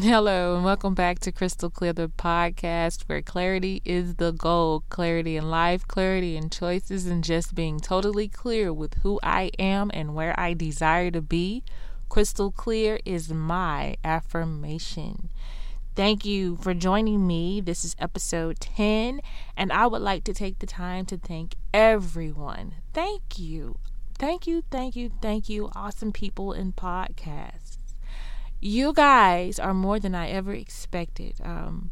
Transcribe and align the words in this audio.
Hello, 0.00 0.54
and 0.54 0.64
welcome 0.64 0.94
back 0.94 1.18
to 1.20 1.32
Crystal 1.32 1.70
Clear, 1.70 1.92
the 1.92 2.08
podcast 2.08 3.02
where 3.08 3.20
clarity 3.20 3.82
is 3.84 4.14
the 4.14 4.30
goal. 4.30 4.84
Clarity 4.90 5.36
in 5.36 5.50
life, 5.50 5.88
clarity 5.88 6.36
in 6.36 6.50
choices, 6.50 7.06
and 7.06 7.24
just 7.24 7.52
being 7.52 7.80
totally 7.80 8.28
clear 8.28 8.72
with 8.72 8.94
who 9.02 9.18
I 9.24 9.50
am 9.58 9.90
and 9.92 10.14
where 10.14 10.38
I 10.38 10.54
desire 10.54 11.10
to 11.10 11.20
be. 11.20 11.64
Crystal 12.08 12.52
clear 12.52 13.00
is 13.04 13.32
my 13.32 13.96
affirmation. 14.04 15.30
Thank 15.96 16.24
you 16.24 16.54
for 16.58 16.74
joining 16.74 17.26
me. 17.26 17.60
This 17.60 17.84
is 17.84 17.96
episode 17.98 18.60
10, 18.60 19.20
and 19.56 19.72
I 19.72 19.88
would 19.88 20.02
like 20.02 20.22
to 20.24 20.32
take 20.32 20.60
the 20.60 20.66
time 20.66 21.06
to 21.06 21.18
thank 21.18 21.56
everyone. 21.74 22.74
Thank 22.94 23.36
you. 23.36 23.80
Thank 24.16 24.46
you, 24.46 24.62
thank 24.70 24.94
you, 24.94 25.10
thank 25.20 25.48
you, 25.48 25.70
awesome 25.74 26.12
people 26.12 26.52
in 26.52 26.72
podcasts. 26.72 27.67
You 28.60 28.92
guys 28.92 29.58
are 29.58 29.74
more 29.74 30.00
than 30.00 30.14
I 30.14 30.28
ever 30.28 30.52
expected. 30.52 31.34
Um, 31.44 31.90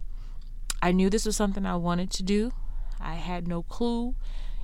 I 0.83 0.93
knew 0.93 1.09
this 1.09 1.25
was 1.25 1.37
something 1.37 1.65
I 1.65 1.77
wanted 1.77 2.11
to 2.13 2.23
do. 2.23 2.53
I 3.01 3.15
had 3.15 3.47
no 3.47 3.63
clue 3.63 4.17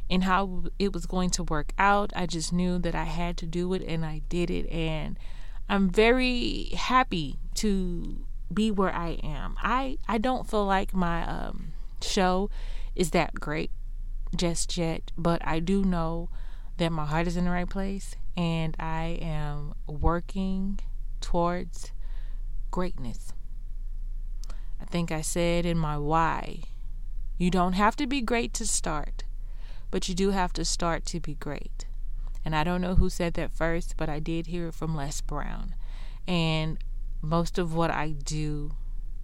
in 0.08 0.22
how 0.22 0.64
it 0.78 0.92
was 0.92 1.06
going 1.06 1.30
to 1.30 1.44
work 1.44 1.72
out. 1.78 2.12
I 2.16 2.26
just 2.26 2.52
knew 2.52 2.78
that 2.80 2.94
I 2.94 3.04
had 3.04 3.36
to 3.38 3.46
do 3.46 3.72
it, 3.72 3.82
and 3.82 4.04
I 4.04 4.22
did 4.28 4.50
it. 4.50 4.68
And 4.68 5.18
I'm 5.68 5.88
very 5.88 6.70
happy 6.74 7.38
to 7.56 8.26
be 8.52 8.70
where 8.70 8.94
I 8.94 9.18
am. 9.22 9.56
I 9.62 9.98
I 10.08 10.18
don't 10.18 10.48
feel 10.48 10.66
like 10.66 10.92
my 10.94 11.24
um, 11.26 11.72
show 12.00 12.50
is 12.94 13.10
that 13.10 13.34
great 13.34 13.70
just 14.36 14.76
yet, 14.76 15.12
but 15.16 15.46
I 15.46 15.60
do 15.60 15.84
know 15.84 16.28
that 16.78 16.90
my 16.92 17.06
heart 17.06 17.26
is 17.26 17.36
in 17.36 17.44
the 17.44 17.50
right 17.50 17.68
place 17.68 18.16
and 18.36 18.76
I 18.78 19.18
am 19.20 19.74
working 19.86 20.80
towards 21.22 21.92
greatness. 22.70 23.32
I 24.80 24.84
think 24.84 25.10
I 25.10 25.22
said 25.22 25.64
in 25.64 25.78
my 25.78 25.96
why, 25.96 26.64
you 27.38 27.50
don't 27.50 27.72
have 27.74 27.96
to 27.96 28.06
be 28.06 28.20
great 28.20 28.52
to 28.54 28.66
start, 28.66 29.24
but 29.90 30.08
you 30.08 30.14
do 30.14 30.30
have 30.30 30.52
to 30.54 30.64
start 30.64 31.06
to 31.06 31.20
be 31.20 31.34
great. 31.34 31.86
And 32.44 32.54
I 32.54 32.64
don't 32.64 32.80
know 32.80 32.96
who 32.96 33.08
said 33.08 33.34
that 33.34 33.52
first, 33.52 33.96
but 33.96 34.08
I 34.08 34.18
did 34.18 34.48
hear 34.48 34.68
it 34.68 34.74
from 34.74 34.96
Les 34.96 35.20
Brown. 35.20 35.74
And 36.26 36.78
most 37.20 37.58
of 37.58 37.74
what 37.74 37.90
I 37.90 38.10
do 38.10 38.72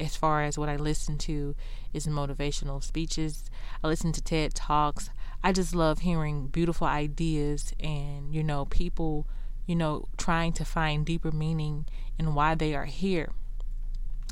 as 0.00 0.16
far 0.16 0.42
as 0.42 0.56
what 0.56 0.68
I 0.68 0.76
listen 0.76 1.18
to 1.18 1.56
is 1.92 2.06
motivational 2.06 2.82
speeches. 2.82 3.50
I 3.82 3.88
listen 3.88 4.12
to 4.12 4.22
TED 4.22 4.54
Talks. 4.54 5.10
I 5.42 5.52
just 5.52 5.74
love 5.74 6.00
hearing 6.00 6.46
beautiful 6.46 6.86
ideas 6.86 7.72
and, 7.80 8.34
you 8.34 8.42
know, 8.42 8.64
people, 8.64 9.26
you 9.68 9.76
know, 9.76 10.08
trying 10.16 10.50
to 10.54 10.64
find 10.64 11.04
deeper 11.04 11.30
meaning 11.30 11.84
in 12.18 12.34
why 12.34 12.54
they 12.54 12.74
are 12.74 12.86
here 12.86 13.32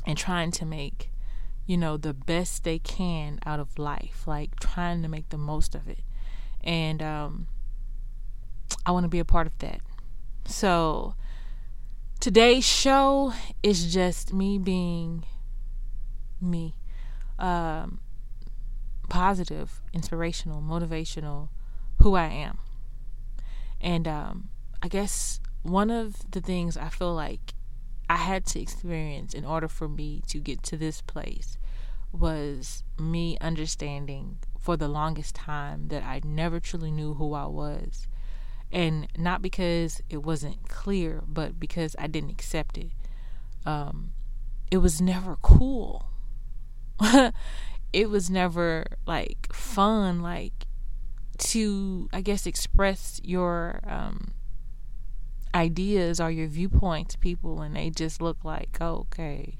and 0.03 0.17
trying 0.17 0.49
to 0.49 0.65
make, 0.65 1.11
you 1.67 1.77
know, 1.77 1.95
the 1.95 2.11
best 2.11 2.63
they 2.63 2.79
can 2.79 3.39
out 3.45 3.59
of 3.59 3.77
life, 3.77 4.23
like 4.25 4.59
trying 4.59 5.03
to 5.03 5.07
make 5.07 5.29
the 5.29 5.37
most 5.37 5.75
of 5.75 5.87
it. 5.87 5.99
And 6.63 7.03
um, 7.03 7.45
I 8.83 8.89
want 8.89 9.03
to 9.03 9.09
be 9.09 9.19
a 9.19 9.25
part 9.25 9.45
of 9.45 9.55
that. 9.59 9.79
So 10.45 11.13
today's 12.19 12.65
show 12.65 13.31
is 13.61 13.93
just 13.93 14.33
me 14.33 14.57
being 14.57 15.23
me. 16.41 16.73
Um, 17.37 17.99
positive, 19.07 19.81
inspirational, 19.93 20.63
motivational, 20.63 21.49
who 22.01 22.15
I 22.15 22.25
am. 22.25 22.57
And 23.79 24.07
um, 24.07 24.49
I 24.81 24.87
guess 24.87 25.39
one 25.63 25.89
of 25.89 26.31
the 26.31 26.41
things 26.41 26.77
I 26.77 26.89
feel 26.89 27.13
like 27.13 27.53
I 28.09 28.17
had 28.17 28.45
to 28.47 28.61
experience 28.61 29.33
in 29.33 29.43
order 29.43 29.67
for 29.67 29.89
me 29.89 30.21
to 30.27 30.39
get 30.39 30.63
to 30.63 30.77
this 30.77 31.01
place 31.01 31.57
was 32.11 32.83
me 32.97 33.37
understanding 33.41 34.37
for 34.59 34.77
the 34.77 34.87
longest 34.87 35.35
time 35.35 35.89
that 35.89 36.03
I 36.03 36.21
never 36.23 36.59
truly 36.59 36.91
knew 36.91 37.15
who 37.15 37.33
I 37.33 37.45
was. 37.45 38.07
And 38.71 39.07
not 39.17 39.41
because 39.41 40.01
it 40.09 40.23
wasn't 40.23 40.67
clear, 40.67 41.23
but 41.27 41.59
because 41.59 41.95
I 41.97 42.07
didn't 42.07 42.31
accept 42.31 42.77
it. 42.77 42.91
Um, 43.65 44.11
it 44.69 44.77
was 44.77 45.01
never 45.01 45.37
cool. 45.41 46.07
it 47.93 48.09
was 48.09 48.29
never 48.29 48.85
like 49.05 49.51
fun, 49.53 50.21
like 50.21 50.65
to, 51.37 52.09
I 52.11 52.21
guess, 52.21 52.45
express 52.45 53.21
your 53.23 53.79
um, 53.87 54.33
ideas 55.57 56.21
or 56.21 56.31
your 56.31 56.47
viewpoint 56.47 57.09
to 57.09 57.17
people 57.17 57.61
and 57.61 57.75
they 57.75 57.89
just 57.89 58.21
look 58.21 58.37
like, 58.43 58.77
oh, 58.79 59.07
okay. 59.11 59.57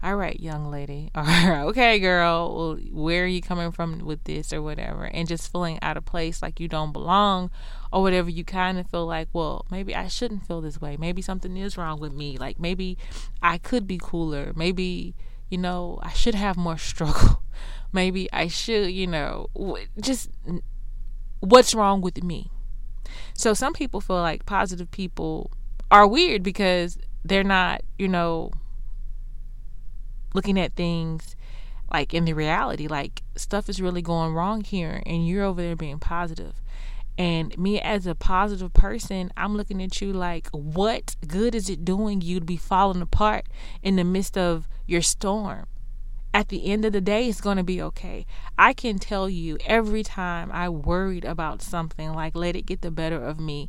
All 0.00 0.14
right, 0.14 0.38
young 0.38 0.70
lady. 0.70 1.10
Or 1.16 1.24
okay, 1.70 1.98
girl. 1.98 2.54
Well, 2.56 2.78
where 2.92 3.24
are 3.24 3.26
you 3.26 3.42
coming 3.42 3.72
from 3.72 3.98
with 4.00 4.22
this 4.24 4.52
or 4.52 4.62
whatever? 4.62 5.04
And 5.04 5.26
just 5.26 5.50
feeling 5.50 5.78
out 5.82 5.96
of 5.96 6.04
place, 6.04 6.40
like 6.40 6.60
you 6.60 6.68
don't 6.68 6.92
belong, 6.92 7.50
or 7.92 8.02
whatever. 8.02 8.30
You 8.30 8.44
kind 8.44 8.78
of 8.78 8.88
feel 8.90 9.06
like, 9.06 9.28
well, 9.32 9.66
maybe 9.70 9.96
I 9.96 10.06
shouldn't 10.06 10.46
feel 10.46 10.60
this 10.60 10.80
way. 10.80 10.96
Maybe 10.96 11.20
something 11.20 11.56
is 11.56 11.76
wrong 11.76 11.98
with 11.98 12.12
me. 12.12 12.38
Like 12.38 12.60
maybe 12.60 12.96
I 13.42 13.58
could 13.58 13.88
be 13.88 13.98
cooler. 14.00 14.52
Maybe 14.54 15.14
you 15.50 15.58
know 15.58 15.98
I 16.02 16.12
should 16.12 16.36
have 16.36 16.56
more 16.56 16.78
struggle. 16.90 17.42
maybe 17.92 18.28
I 18.32 18.46
should, 18.46 18.90
you 18.92 19.08
know, 19.08 19.48
just 20.00 20.30
what's 21.40 21.74
wrong 21.74 22.00
with 22.02 22.22
me? 22.22 22.52
So 23.34 23.54
some 23.54 23.72
people 23.72 24.00
feel 24.00 24.16
like 24.16 24.46
positive 24.46 24.90
people 24.90 25.50
are 25.90 26.06
weird 26.06 26.42
because 26.42 26.98
they're 27.24 27.44
not, 27.44 27.82
you 27.98 28.08
know, 28.08 28.50
looking 30.34 30.58
at 30.58 30.74
things 30.74 31.34
like 31.92 32.14
in 32.14 32.24
the 32.24 32.32
reality. 32.32 32.86
Like 32.86 33.22
stuff 33.36 33.68
is 33.68 33.80
really 33.80 34.02
going 34.02 34.34
wrong 34.34 34.62
here 34.62 35.02
and 35.06 35.26
you're 35.26 35.44
over 35.44 35.62
there 35.62 35.76
being 35.76 35.98
positive. 35.98 36.60
And 37.16 37.56
me 37.58 37.80
as 37.80 38.06
a 38.06 38.14
positive 38.14 38.72
person, 38.72 39.32
I'm 39.36 39.56
looking 39.56 39.82
at 39.82 40.00
you 40.00 40.12
like, 40.12 40.48
what 40.50 41.16
good 41.26 41.54
is 41.54 41.68
it 41.68 41.84
doing 41.84 42.20
you 42.20 42.38
to 42.38 42.46
be 42.46 42.56
falling 42.56 43.02
apart 43.02 43.46
in 43.82 43.96
the 43.96 44.04
midst 44.04 44.38
of 44.38 44.68
your 44.86 45.02
storm? 45.02 45.66
At 46.34 46.48
the 46.48 46.66
end 46.66 46.84
of 46.84 46.92
the 46.92 47.00
day, 47.00 47.28
it's 47.28 47.40
going 47.40 47.56
to 47.56 47.64
be 47.64 47.80
okay. 47.82 48.26
I 48.58 48.72
can 48.72 48.98
tell 48.98 49.28
you 49.28 49.58
every 49.64 50.02
time 50.02 50.50
I 50.52 50.68
worried 50.68 51.24
about 51.24 51.62
something, 51.62 52.12
like 52.12 52.36
let 52.36 52.56
it 52.56 52.66
get 52.66 52.82
the 52.82 52.90
better 52.90 53.22
of 53.22 53.40
me, 53.40 53.68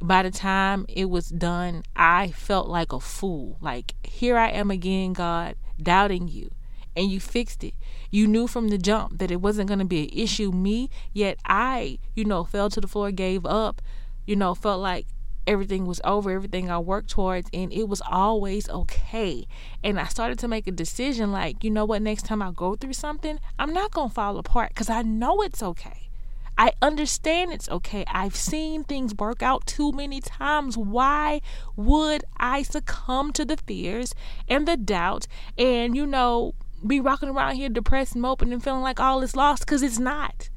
by 0.00 0.22
the 0.22 0.30
time 0.30 0.86
it 0.88 1.10
was 1.10 1.28
done, 1.28 1.82
I 1.94 2.30
felt 2.30 2.68
like 2.68 2.92
a 2.92 3.00
fool. 3.00 3.58
Like, 3.60 3.94
here 4.04 4.36
I 4.36 4.48
am 4.48 4.70
again, 4.70 5.12
God, 5.12 5.56
doubting 5.82 6.28
you. 6.28 6.50
And 6.96 7.10
you 7.10 7.20
fixed 7.20 7.62
it. 7.62 7.74
You 8.10 8.26
knew 8.26 8.46
from 8.46 8.68
the 8.68 8.78
jump 8.78 9.18
that 9.18 9.30
it 9.30 9.40
wasn't 9.40 9.68
going 9.68 9.78
to 9.78 9.84
be 9.84 10.02
an 10.02 10.10
issue, 10.12 10.50
me, 10.50 10.90
yet 11.12 11.38
I, 11.44 11.98
you 12.14 12.24
know, 12.24 12.44
fell 12.44 12.68
to 12.70 12.80
the 12.80 12.88
floor, 12.88 13.10
gave 13.10 13.46
up, 13.46 13.80
you 14.26 14.36
know, 14.36 14.54
felt 14.54 14.80
like 14.80 15.06
everything 15.46 15.86
was 15.86 16.00
over, 16.04 16.30
everything 16.30 16.70
I 16.70 16.78
worked 16.78 17.10
towards, 17.10 17.48
and 17.52 17.72
it 17.72 17.88
was 17.88 18.02
always 18.08 18.68
okay. 18.68 19.46
And 19.82 19.98
I 19.98 20.04
started 20.04 20.38
to 20.40 20.48
make 20.48 20.66
a 20.66 20.72
decision 20.72 21.32
like, 21.32 21.64
you 21.64 21.70
know 21.70 21.84
what, 21.84 22.02
next 22.02 22.26
time 22.26 22.42
I 22.42 22.52
go 22.52 22.76
through 22.76 22.92
something, 22.92 23.38
I'm 23.58 23.72
not 23.72 23.90
going 23.90 24.08
to 24.08 24.14
fall 24.14 24.38
apart 24.38 24.70
because 24.70 24.90
I 24.90 25.02
know 25.02 25.42
it's 25.42 25.62
okay. 25.62 26.10
I 26.58 26.72
understand 26.82 27.52
it's 27.52 27.70
okay. 27.70 28.04
I've 28.06 28.36
seen 28.36 28.84
things 28.84 29.14
work 29.14 29.42
out 29.42 29.66
too 29.66 29.92
many 29.92 30.20
times. 30.20 30.76
Why 30.76 31.40
would 31.74 32.22
I 32.36 32.62
succumb 32.62 33.32
to 33.32 33.46
the 33.46 33.56
fears 33.56 34.14
and 34.46 34.68
the 34.68 34.76
doubt 34.76 35.26
and, 35.56 35.96
you 35.96 36.06
know, 36.06 36.54
be 36.86 37.00
rocking 37.00 37.30
around 37.30 37.56
here 37.56 37.70
depressed 37.70 38.12
and 38.12 38.20
moping 38.20 38.52
and 38.52 38.62
feeling 38.62 38.82
like 38.82 39.00
all 39.00 39.22
is 39.22 39.34
lost? 39.34 39.64
Because 39.64 39.82
it's 39.82 39.98
not. 39.98 40.50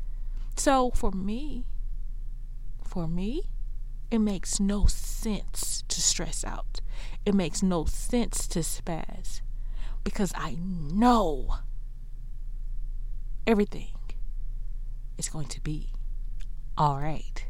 So 0.57 0.91
for 0.93 1.11
me, 1.11 1.67
for 2.83 3.07
me, 3.07 3.43
it 4.11 4.19
makes 4.19 4.59
no 4.59 4.85
sense 4.85 5.83
to 5.87 6.01
stress 6.01 6.43
out. 6.43 6.81
It 7.25 7.33
makes 7.33 7.63
no 7.63 7.85
sense 7.85 8.47
to 8.47 8.59
spaz 8.59 9.41
because 10.03 10.33
I 10.35 10.57
know 10.59 11.55
everything 13.47 13.95
is 15.17 15.29
going 15.29 15.47
to 15.47 15.61
be 15.61 15.89
all 16.77 16.99
right. 16.99 17.45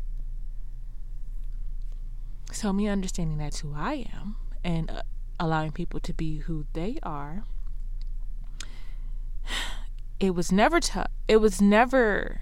So, 2.51 2.71
me 2.71 2.87
understanding 2.87 3.37
that's 3.37 3.61
who 3.61 3.73
I 3.75 4.05
am 4.13 4.35
and 4.63 4.89
uh, 4.91 5.01
allowing 5.39 5.71
people 5.71 5.99
to 6.01 6.13
be 6.13 6.39
who 6.39 6.65
they 6.73 6.99
are, 7.01 7.43
it 10.19 10.35
was 10.35 10.51
never 10.51 10.79
tough. 10.79 11.07
It 11.27 11.37
was 11.37 11.61
never 11.61 12.41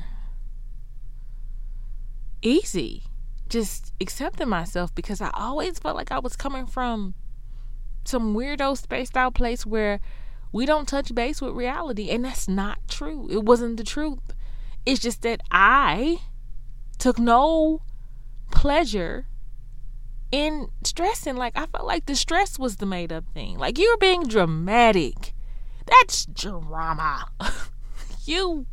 easy 2.42 3.04
just 3.52 3.94
accepting 4.00 4.48
myself 4.50 4.96
because 4.96 5.22
I 5.22 5.30
always 5.34 5.78
felt 5.78 5.98
like 5.98 6.12
I 6.12 6.20
was 6.20 6.36
coming 6.36 6.66
from 6.66 7.14
some 8.06 8.34
weirdo 8.34 8.78
spaced 8.78 9.18
out 9.18 9.36
place 9.36 9.66
where 9.66 10.00
we 10.54 10.66
don't 10.66 10.88
touch 10.88 11.14
base 11.14 11.42
with 11.42 11.54
reality 11.54 12.10
and 12.10 12.26
that's 12.26 12.48
not 12.48 12.80
true. 12.88 13.28
It 13.30 13.44
wasn't 13.44 13.78
the 13.78 13.84
truth. 13.84 14.34
It's 14.86 15.02
just 15.02 15.22
that 15.24 15.42
I 15.52 16.22
took 16.98 17.20
no 17.20 17.82
pleasure 18.52 19.28
in 20.32 20.70
stressing. 20.84 21.36
Like 21.36 21.58
I 21.58 21.66
felt 21.66 21.86
like 21.86 22.06
the 22.06 22.16
stress 22.16 22.58
was 22.58 22.78
the 22.78 22.86
made 22.86 23.12
up 23.12 23.26
thing. 23.34 23.58
Like 23.58 23.78
you 23.78 23.92
were 23.92 23.98
being 23.98 24.24
dramatic. 24.24 25.34
That's 25.86 26.26
drama. 26.26 27.26
you, 28.26 28.66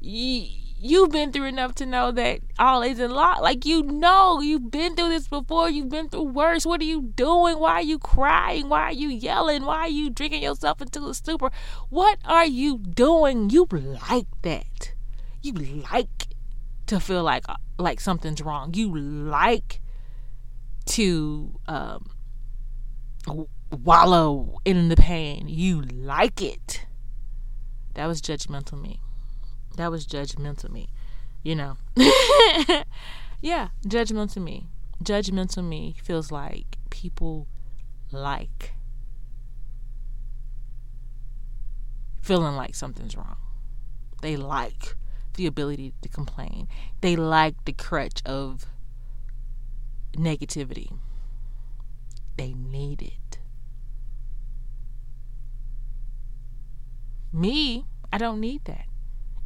you 0.00 0.61
you've 0.82 1.10
been 1.10 1.32
through 1.32 1.44
enough 1.44 1.74
to 1.76 1.86
know 1.86 2.10
that 2.10 2.40
all 2.58 2.82
isn't 2.82 3.10
lost. 3.10 3.40
Like 3.40 3.64
you 3.64 3.82
know, 3.82 4.40
you've 4.40 4.70
been 4.70 4.96
through 4.96 5.10
this 5.10 5.28
before. 5.28 5.70
You've 5.70 5.88
been 5.88 6.08
through 6.08 6.24
worse. 6.24 6.66
What 6.66 6.80
are 6.80 6.84
you 6.84 7.02
doing? 7.02 7.58
Why 7.58 7.74
are 7.74 7.82
you 7.82 7.98
crying? 7.98 8.68
Why 8.68 8.82
are 8.82 8.92
you 8.92 9.08
yelling? 9.08 9.64
Why 9.64 9.78
are 9.78 9.88
you 9.88 10.10
drinking 10.10 10.42
yourself 10.42 10.82
into 10.82 11.06
a 11.06 11.14
stupor? 11.14 11.50
What 11.88 12.18
are 12.24 12.46
you 12.46 12.78
doing? 12.78 13.50
You 13.50 13.66
like 14.10 14.26
that. 14.42 14.94
You 15.40 15.52
like 15.92 16.26
to 16.86 16.98
feel 16.98 17.22
like 17.22 17.44
like 17.78 18.00
something's 18.00 18.42
wrong. 18.42 18.74
You 18.74 18.94
like 18.94 19.80
to 20.86 21.60
um, 21.68 22.10
wallow 23.70 24.58
in 24.64 24.88
the 24.88 24.96
pain. 24.96 25.48
You 25.48 25.82
like 25.82 26.42
it. 26.42 26.86
That 27.94 28.06
was 28.06 28.22
judgmental 28.22 28.80
me. 28.80 29.01
That 29.76 29.90
was 29.90 30.06
judgmental 30.06 30.70
me. 30.70 30.88
You 31.42 31.56
know. 31.56 31.76
yeah, 33.40 33.68
judgmental 33.86 34.42
me. 34.42 34.68
Judgmental 35.02 35.64
me 35.64 35.96
feels 36.02 36.30
like 36.30 36.78
people 36.90 37.48
like 38.12 38.74
feeling 42.20 42.54
like 42.54 42.74
something's 42.74 43.16
wrong. 43.16 43.36
They 44.20 44.36
like 44.36 44.94
the 45.34 45.46
ability 45.46 45.94
to 46.02 46.08
complain. 46.08 46.68
They 47.00 47.16
like 47.16 47.64
the 47.64 47.72
crutch 47.72 48.22
of 48.24 48.66
negativity. 50.12 50.96
They 52.36 52.52
need 52.52 53.02
it. 53.02 53.38
Me, 57.32 57.86
I 58.12 58.18
don't 58.18 58.40
need 58.40 58.64
that. 58.66 58.84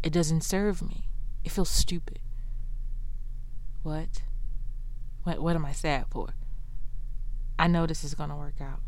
It 0.06 0.12
doesn't 0.12 0.42
serve 0.42 0.82
me. 0.82 1.08
It 1.42 1.50
feels 1.50 1.68
stupid. 1.68 2.20
What? 3.82 4.22
What 5.24 5.40
what 5.40 5.56
am 5.56 5.64
I 5.64 5.72
sad 5.72 6.06
for? 6.10 6.28
I 7.58 7.66
know 7.66 7.86
this 7.86 8.04
is 8.04 8.14
to 8.14 8.36
work 8.36 8.60
out. 8.60 8.82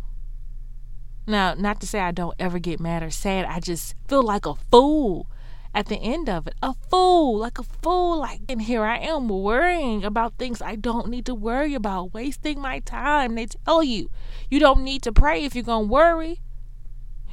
Now, 1.27 1.55
not 1.55 1.81
to 1.81 1.89
say 1.89 1.99
I 1.99 2.13
don't 2.13 2.37
ever 2.39 2.61
get 2.61 2.79
mad 2.79 3.03
or 3.03 3.11
sad, 3.11 3.47
I 3.47 3.59
just 3.59 3.97
feel 4.07 4.23
like 4.23 4.47
a 4.47 4.55
fool 4.71 5.27
at 5.75 5.87
the 5.87 5.97
end 5.97 6.29
of 6.29 6.47
it. 6.47 6.55
A 6.63 6.75
fool, 6.89 7.37
like 7.37 7.59
a 7.59 7.65
fool. 7.65 8.21
Like, 8.21 8.43
and 8.49 8.63
here 8.63 8.85
I 8.85 8.99
am 8.99 9.29
worrying 9.29 10.05
about 10.05 10.39
things 10.39 10.63
I 10.63 10.77
don't 10.77 11.09
need 11.09 11.27
to 11.27 11.35
worry 11.35 11.75
about, 11.75 12.15
wasting 12.15 12.61
my 12.61 12.79
time. 12.79 13.35
They 13.35 13.47
tell 13.47 13.83
you, 13.83 14.09
you 14.49 14.61
don't 14.61 14.85
need 14.85 15.03
to 15.03 15.11
pray 15.11 15.45
if 15.45 15.57
you're 15.57 15.65
to 15.89 15.93
worry. 15.93 16.43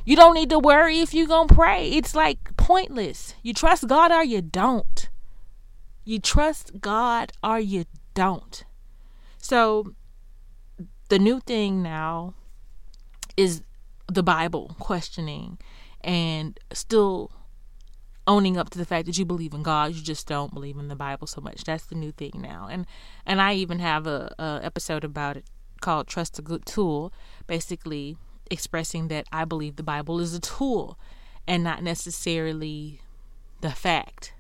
You 0.06 0.16
don't 0.16 0.36
need 0.36 0.52
to 0.52 0.60
worry 0.60 1.00
if 1.00 1.14
you're 1.14 1.28
going 1.28 1.48
to 1.48 1.56
pray. 1.56 1.90
It's 1.90 2.14
like 2.14 2.56
pointless. 2.58 3.34
You 3.42 3.54
trust 3.54 3.88
God 3.88 4.12
or 4.12 4.24
you 4.24 4.42
don't. 4.42 5.10
You 6.04 6.20
trust 6.20 6.80
God 6.80 7.32
or 7.44 7.60
you 7.60 7.86
don't. 8.14 8.64
So, 9.40 9.96
the 11.10 11.20
new 11.20 11.40
thing 11.40 11.82
now 11.82 12.36
is 13.36 13.64
the 14.08 14.24
Bible 14.24 14.76
questioning 14.80 15.58
and 16.02 16.60
still 16.72 17.32
owning 18.28 18.58
up 18.58 18.70
to 18.72 18.78
the 18.78 18.86
fact 18.86 19.06
that 19.06 19.18
you 19.18 19.26
believe 19.26 19.54
in 19.54 19.64
God, 19.64 19.94
you 19.94 20.02
just 20.02 20.28
don't 20.28 20.54
believe 20.54 20.78
in 20.78 20.88
the 20.88 20.96
Bible 20.96 21.28
so 21.28 21.42
much. 21.42 21.64
That's 21.64 21.86
the 21.86 21.96
new 21.96 22.12
thing 22.12 22.32
now. 22.36 22.68
And 22.70 22.86
and 23.26 23.42
I 23.42 23.54
even 23.56 23.80
have 23.80 24.08
a, 24.08 24.34
a 24.38 24.60
episode 24.64 25.04
about 25.04 25.38
it 25.38 25.46
called 25.82 26.08
Trust 26.08 26.40
a 26.40 26.42
Good 26.42 26.66
Tool, 26.66 27.14
basically 27.48 28.18
expressing 28.52 29.08
that 29.10 29.28
I 29.32 29.46
believe 29.46 29.76
the 29.76 29.84
Bible 29.84 30.20
is 30.20 30.34
a 30.34 30.40
tool 30.40 30.98
and 31.48 31.64
not 31.64 31.84
necessarily 31.84 33.02
the 33.62 33.72
fact. 33.72 34.34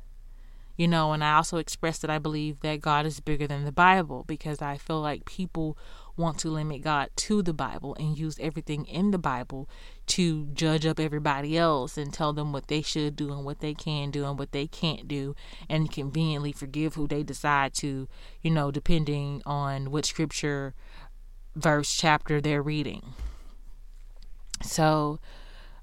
You 0.78 0.90
know, 0.90 1.13
and 1.13 1.24
I 1.24 1.36
also 1.36 1.57
expressed 1.57 2.02
that 2.02 2.12
I 2.12 2.19
believe 2.19 2.60
that 2.60 2.81
God 2.81 3.06
is 3.06 3.22
bigger 3.22 3.48
than 3.48 3.63
the 3.63 3.72
Bible 3.72 4.25
because 4.28 4.62
I 4.62 4.78
feel 4.78 5.00
like 5.00 5.24
people 5.25 5.78
want 6.18 6.38
to 6.40 6.50
limit 6.50 6.81
God 6.81 7.10
to 7.16 7.42
the 7.42 7.54
Bible 7.54 7.96
and 8.00 8.18
use 8.18 8.38
everything 8.40 8.86
in 8.86 9.12
the 9.12 9.18
Bible 9.18 9.69
to 10.07 10.46
judge 10.54 10.86
up 10.86 11.00
everybody 11.00 11.57
else 11.57 11.98
and 11.98 12.13
tell 12.13 12.34
them 12.34 12.52
what 12.54 12.68
they 12.68 12.81
should 12.81 13.16
do 13.16 13.31
and 13.31 13.46
what 13.46 13.60
they 13.60 13.74
can 13.74 14.12
do 14.12 14.25
and 14.25 14.38
what 14.38 14.52
they 14.52 14.68
can't 14.68 15.07
do 15.07 15.36
and 15.69 15.92
conveniently 15.92 16.52
forgive 16.52 16.96
who 16.96 17.07
they 17.07 17.24
decide 17.24 17.74
to, 17.75 18.07
you 18.42 18.52
know, 18.52 18.72
depending 18.72 19.42
on 19.46 19.92
what 19.92 20.06
scripture, 20.06 20.74
verse, 21.56 21.94
chapter 21.94 22.40
they're 22.42 22.62
reading. 22.62 23.02
So, 24.66 25.20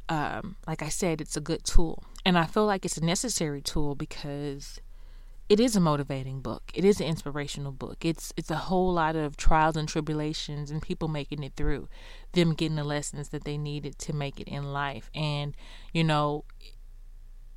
um, 0.08 0.56
like 0.66 0.82
I 0.82 0.88
said, 0.88 1.20
it's 1.20 1.36
a 1.36 1.40
good 1.40 1.64
tool. 1.64 2.02
And 2.24 2.38
I 2.38 2.44
feel 2.44 2.66
like 2.66 2.84
it's 2.84 2.96
a 2.96 3.04
necessary 3.04 3.60
tool 3.60 3.94
because 3.94 4.80
it 5.48 5.60
is 5.60 5.76
a 5.76 5.80
motivating 5.80 6.40
book. 6.40 6.70
It 6.72 6.84
is 6.84 7.00
an 7.00 7.06
inspirational 7.06 7.72
book. 7.72 8.04
It's 8.04 8.32
it's 8.36 8.50
a 8.50 8.56
whole 8.56 8.92
lot 8.92 9.16
of 9.16 9.36
trials 9.36 9.76
and 9.76 9.88
tribulations 9.88 10.70
and 10.70 10.80
people 10.80 11.08
making 11.08 11.42
it 11.42 11.54
through, 11.56 11.88
them 12.32 12.54
getting 12.54 12.76
the 12.76 12.84
lessons 12.84 13.30
that 13.30 13.44
they 13.44 13.58
needed 13.58 13.98
to 13.98 14.12
make 14.14 14.40
it 14.40 14.48
in 14.48 14.72
life. 14.72 15.10
And 15.14 15.54
you 15.92 16.04
know, 16.04 16.44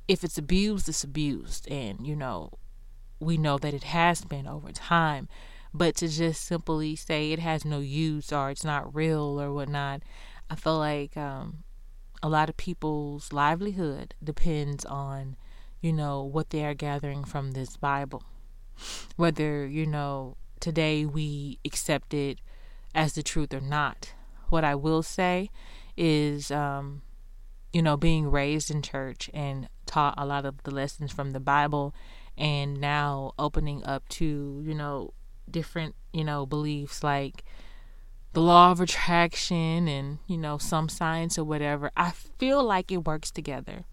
if 0.08 0.24
it's 0.24 0.36
abused, 0.36 0.88
it's 0.88 1.04
abused, 1.04 1.70
and 1.70 2.06
you 2.06 2.16
know, 2.16 2.52
we 3.18 3.38
know 3.38 3.56
that 3.58 3.74
it 3.74 3.84
has 3.84 4.22
been 4.24 4.46
over 4.46 4.72
time. 4.72 5.28
But 5.72 5.96
to 5.96 6.08
just 6.08 6.44
simply 6.44 6.96
say 6.96 7.32
it 7.32 7.38
has 7.38 7.64
no 7.64 7.80
use 7.80 8.32
or 8.32 8.50
it's 8.50 8.64
not 8.64 8.94
real 8.94 9.40
or 9.40 9.52
whatnot, 9.52 10.02
I 10.48 10.54
feel 10.54 10.78
like 10.78 11.16
um, 11.16 11.64
a 12.22 12.28
lot 12.28 12.48
of 12.48 12.56
people's 12.56 13.32
livelihood 13.32 14.14
depends 14.22 14.84
on 14.84 15.36
you 15.80 15.92
know, 15.92 16.22
what 16.22 16.50
they 16.50 16.64
are 16.64 16.74
gathering 16.74 17.24
from 17.24 17.52
this 17.52 17.76
Bible. 17.76 18.24
Whether, 19.16 19.66
you 19.66 19.86
know, 19.86 20.36
today 20.60 21.04
we 21.06 21.58
accept 21.64 22.12
it 22.12 22.40
as 22.94 23.12
the 23.12 23.22
truth 23.22 23.54
or 23.54 23.60
not. 23.60 24.12
What 24.48 24.64
I 24.64 24.74
will 24.74 25.02
say 25.02 25.50
is, 25.96 26.50
um, 26.50 27.02
you 27.72 27.82
know, 27.82 27.96
being 27.96 28.30
raised 28.30 28.70
in 28.70 28.82
church 28.82 29.30
and 29.32 29.68
taught 29.86 30.14
a 30.18 30.26
lot 30.26 30.44
of 30.44 30.62
the 30.64 30.70
lessons 30.70 31.12
from 31.12 31.30
the 31.30 31.40
Bible 31.40 31.94
and 32.36 32.80
now 32.80 33.32
opening 33.38 33.84
up 33.84 34.08
to, 34.08 34.62
you 34.64 34.74
know, 34.74 35.12
different, 35.50 35.94
you 36.12 36.24
know, 36.24 36.46
beliefs 36.46 37.02
like 37.04 37.44
the 38.32 38.40
law 38.40 38.70
of 38.70 38.80
attraction 38.80 39.88
and, 39.88 40.18
you 40.26 40.36
know, 40.36 40.58
some 40.58 40.88
science 40.88 41.38
or 41.38 41.44
whatever. 41.44 41.90
I 41.96 42.10
feel 42.10 42.62
like 42.62 42.92
it 42.92 43.06
works 43.06 43.30
together. 43.30 43.84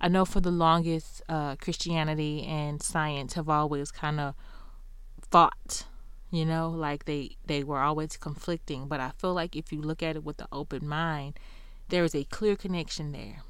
I 0.00 0.08
know 0.08 0.24
for 0.24 0.40
the 0.40 0.50
longest, 0.50 1.22
uh, 1.28 1.56
Christianity 1.56 2.42
and 2.42 2.82
science 2.82 3.34
have 3.34 3.48
always 3.48 3.92
kind 3.92 4.18
of 4.18 4.34
fought. 5.30 5.86
You 6.30 6.46
know, 6.46 6.70
like 6.70 7.04
they 7.04 7.36
they 7.46 7.62
were 7.62 7.80
always 7.80 8.16
conflicting. 8.16 8.88
But 8.88 9.00
I 9.00 9.12
feel 9.18 9.34
like 9.34 9.54
if 9.54 9.70
you 9.70 9.82
look 9.82 10.02
at 10.02 10.16
it 10.16 10.24
with 10.24 10.40
an 10.40 10.46
open 10.50 10.88
mind, 10.88 11.38
there 11.88 12.04
is 12.04 12.14
a 12.14 12.24
clear 12.24 12.56
connection 12.56 13.12
there, 13.12 13.42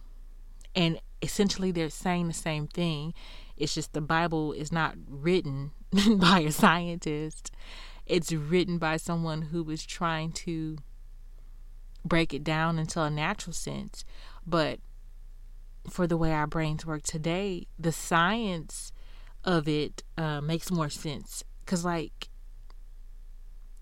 and 0.74 1.00
essentially 1.22 1.70
they're 1.70 1.88
saying 1.88 2.26
the 2.26 2.34
same 2.34 2.66
thing. 2.66 3.14
It's 3.56 3.74
just 3.74 3.92
the 3.92 4.00
Bible 4.00 4.52
is 4.52 4.72
not 4.72 4.96
written 5.08 5.70
by 6.16 6.40
a 6.40 6.50
scientist. 6.50 7.52
It's 8.12 8.30
written 8.30 8.76
by 8.76 8.98
someone 8.98 9.40
who 9.40 9.70
is 9.70 9.86
trying 9.86 10.32
to 10.32 10.76
break 12.04 12.34
it 12.34 12.44
down 12.44 12.78
into 12.78 13.00
a 13.00 13.08
natural 13.08 13.54
sense. 13.54 14.04
But 14.46 14.80
for 15.88 16.06
the 16.06 16.18
way 16.18 16.30
our 16.30 16.46
brains 16.46 16.84
work 16.84 17.04
today, 17.04 17.68
the 17.78 17.90
science 17.90 18.92
of 19.44 19.66
it 19.66 20.02
uh, 20.18 20.42
makes 20.42 20.70
more 20.70 20.90
sense. 20.90 21.42
Because, 21.64 21.86
like, 21.86 22.28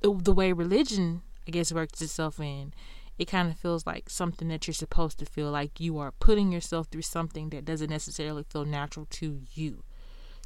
the 0.00 0.32
way 0.32 0.52
religion, 0.52 1.22
I 1.48 1.50
guess, 1.50 1.72
works 1.72 2.00
itself 2.00 2.38
in, 2.38 2.72
it 3.18 3.24
kind 3.24 3.50
of 3.50 3.58
feels 3.58 3.84
like 3.84 4.08
something 4.08 4.46
that 4.46 4.64
you're 4.68 4.74
supposed 4.74 5.18
to 5.18 5.26
feel 5.26 5.50
like 5.50 5.80
you 5.80 5.98
are 5.98 6.12
putting 6.12 6.52
yourself 6.52 6.86
through 6.86 7.02
something 7.02 7.50
that 7.50 7.64
doesn't 7.64 7.90
necessarily 7.90 8.44
feel 8.44 8.64
natural 8.64 9.06
to 9.10 9.40
you. 9.54 9.82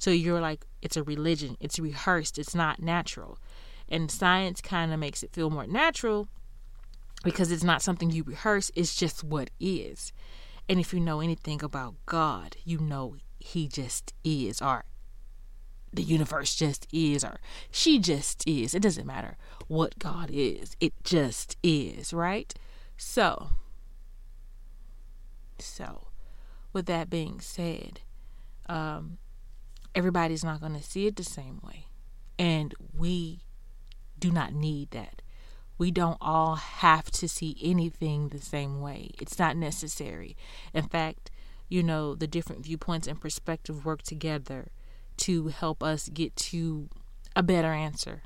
So 0.01 0.11
you're 0.11 0.41
like, 0.41 0.65
it's 0.81 0.97
a 0.97 1.03
religion, 1.03 1.59
it's 1.61 1.79
rehearsed, 1.79 2.39
it's 2.39 2.55
not 2.55 2.81
natural. 2.81 3.39
And 3.89 4.11
science 4.11 4.61
kind 4.61 4.93
of 4.93 4.99
makes 4.99 5.23
it 5.23 5.33
feel 5.33 5.51
more 5.51 5.67
natural 5.67 6.29
because 7.23 7.51
it's 7.51 7.65
not 7.65 7.83
something 7.83 8.11
you 8.11 8.23
rehearse, 8.23 8.71
it's 8.75 8.95
just 8.95 9.25
what 9.25 9.51
is. 9.59 10.13
And 10.69 10.79
if 10.79 10.93
you 10.93 11.01
know 11.01 11.21
anything 11.21 11.63
about 11.63 11.95
God, 12.07 12.57
you 12.65 12.79
know 12.79 13.17
He 13.39 13.69
just 13.69 14.13
is, 14.23 14.63
or 14.63 14.85
the 15.93 16.03
universe 16.03 16.55
just 16.55 16.87
is, 16.93 17.25
or 17.25 17.41
she 17.71 17.99
just 17.99 18.47
is. 18.47 18.75
It 18.75 18.83
doesn't 18.83 19.07
matter 19.07 19.37
what 19.69 19.99
God 19.99 20.31
is, 20.33 20.77
it 20.81 20.93
just 21.03 21.57
is, 21.63 22.13
right? 22.13 22.53
So, 22.97 23.51
so, 25.59 26.09
with 26.73 26.87
that 26.87 27.11
being 27.11 27.41
said, 27.41 28.01
um, 28.69 29.19
everybody's 29.95 30.45
not 30.45 30.61
going 30.61 30.75
to 30.75 30.83
see 30.83 31.07
it 31.07 31.17
the 31.17 31.25
same 31.25 31.61
way. 31.63 31.87
And 32.39 32.75
we 32.97 33.41
do 34.25 34.33
not 34.33 34.55
need 34.55 34.91
that. 34.93 35.21
we 35.77 35.91
don't 35.91 36.19
all 36.21 36.55
have 36.55 37.11
to 37.11 37.29
see 37.29 37.57
anything 37.63 38.29
the 38.29 38.39
same 38.39 38.81
way. 38.81 39.11
It's 39.21 39.39
not 39.39 39.57
necessary. 39.57 40.37
In 40.73 40.85
fact, 40.85 41.31
you 41.69 41.83
know, 41.83 42.15
the 42.15 42.27
different 42.27 42.65
viewpoints 42.65 43.07
and 43.09 43.21
perspective 43.21 43.85
work 43.85 44.03
together 44.03 44.69
to 45.17 45.49
help 45.49 45.83
us 45.83 46.09
get 46.09 46.37
to 46.37 46.89
a 47.35 47.43
better 47.43 47.73
answer 47.73 48.23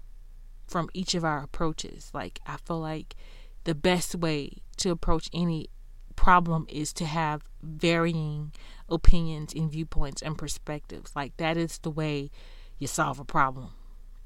from 0.67 0.91
each 0.93 1.15
of 1.15 1.25
our 1.25 1.43
approaches. 1.43 2.11
Like, 2.13 2.41
I 2.47 2.59
feel 2.59 2.81
like 2.81 3.17
the 3.65 3.75
best 3.75 4.15
way 4.15 4.59
to 4.79 4.91
approach 4.91 5.31
any 5.33 5.69
problem 6.17 6.67
is 6.69 6.93
to 6.95 7.07
have 7.07 7.43
varying 7.63 8.53
opinions 8.89 9.55
and 9.55 9.71
viewpoints 9.71 10.21
and 10.21 10.37
perspectives. 10.37 11.17
Like, 11.17 11.37
that 11.39 11.57
is 11.57 11.79
the 11.79 11.91
way 11.91 12.31
you 12.79 12.87
solve 12.87 13.19
a 13.19 13.25
problem. 13.25 13.71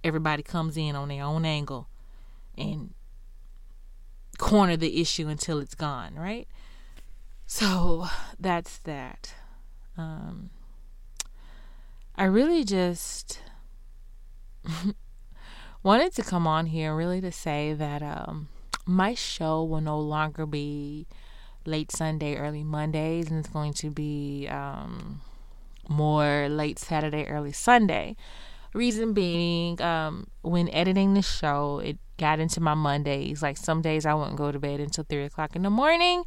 Everybody 0.05 0.43
comes 0.43 0.77
in 0.77 0.97
on 0.97 1.09
their 1.09 1.25
own 1.25 1.45
angle 1.45 1.89
and 2.57 2.93
corner 4.39 4.77
the 4.77 5.01
issue 5.01 5.29
until 5.29 5.59
it's 5.59 5.75
gone, 5.75 6.15
right? 6.15 6.49
So 7.47 8.07
that's 8.41 8.79
that. 8.79 9.35
Um, 9.97 10.51
I 12.17 12.25
really 12.25 12.65
just 12.65 13.41
wanted 15.83 16.15
to 16.15 16.23
come 16.23 16.47
on 16.47 16.67
here 16.67 16.95
really 16.95 17.21
to 17.21 17.33
say 17.33 17.73
that 17.75 18.03
um, 18.03 18.49
my 18.87 19.15
show 19.15 19.63
will 19.63 19.81
no 19.81 19.99
longer 19.99 20.47
be 20.47 21.07
late 21.65 21.93
Sunday, 21.93 22.37
early 22.37 22.65
Mondays, 22.65 23.31
and 23.31 23.39
it's 23.39 23.49
going 23.49 23.73
to 23.75 23.91
be 23.91 24.49
um, 24.49 25.21
more 25.89 26.49
late 26.49 26.79
Saturday, 26.79 27.27
early 27.27 27.53
Sunday. 27.53 28.17
Reason 28.75 29.13
being, 29.13 29.81
um, 29.83 30.29
when 30.43 30.69
editing 30.71 31.15
the 31.15 31.23
show, 31.23 31.81
it 31.81 31.99
got 32.17 32.41
into 32.41 32.61
my 32.61 32.75
Mondays. 32.75 33.43
Like 33.43 33.57
some 33.57 33.83
days 33.83 34.07
I 34.07 34.15
wouldn't 34.15 34.37
go 34.37 34.51
to 34.53 34.59
bed 34.59 34.81
until 34.81 35.05
three 35.05 35.25
o'clock 35.25 35.55
in 35.57 35.63
the 35.63 35.71
morning. 35.71 36.25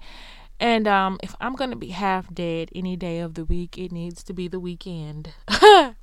And 0.59 0.87
um, 0.87 1.19
if 1.21 1.35
I'm 1.41 1.55
gonna 1.55 1.75
be 1.75 1.89
half 1.89 2.33
dead 2.33 2.69
any 2.73 2.95
day 2.95 3.19
of 3.19 3.33
the 3.33 3.45
week, 3.45 3.77
it 3.77 3.91
needs 3.91 4.23
to 4.23 4.33
be 4.33 4.47
the 4.47 4.59
weekend. 4.59 5.33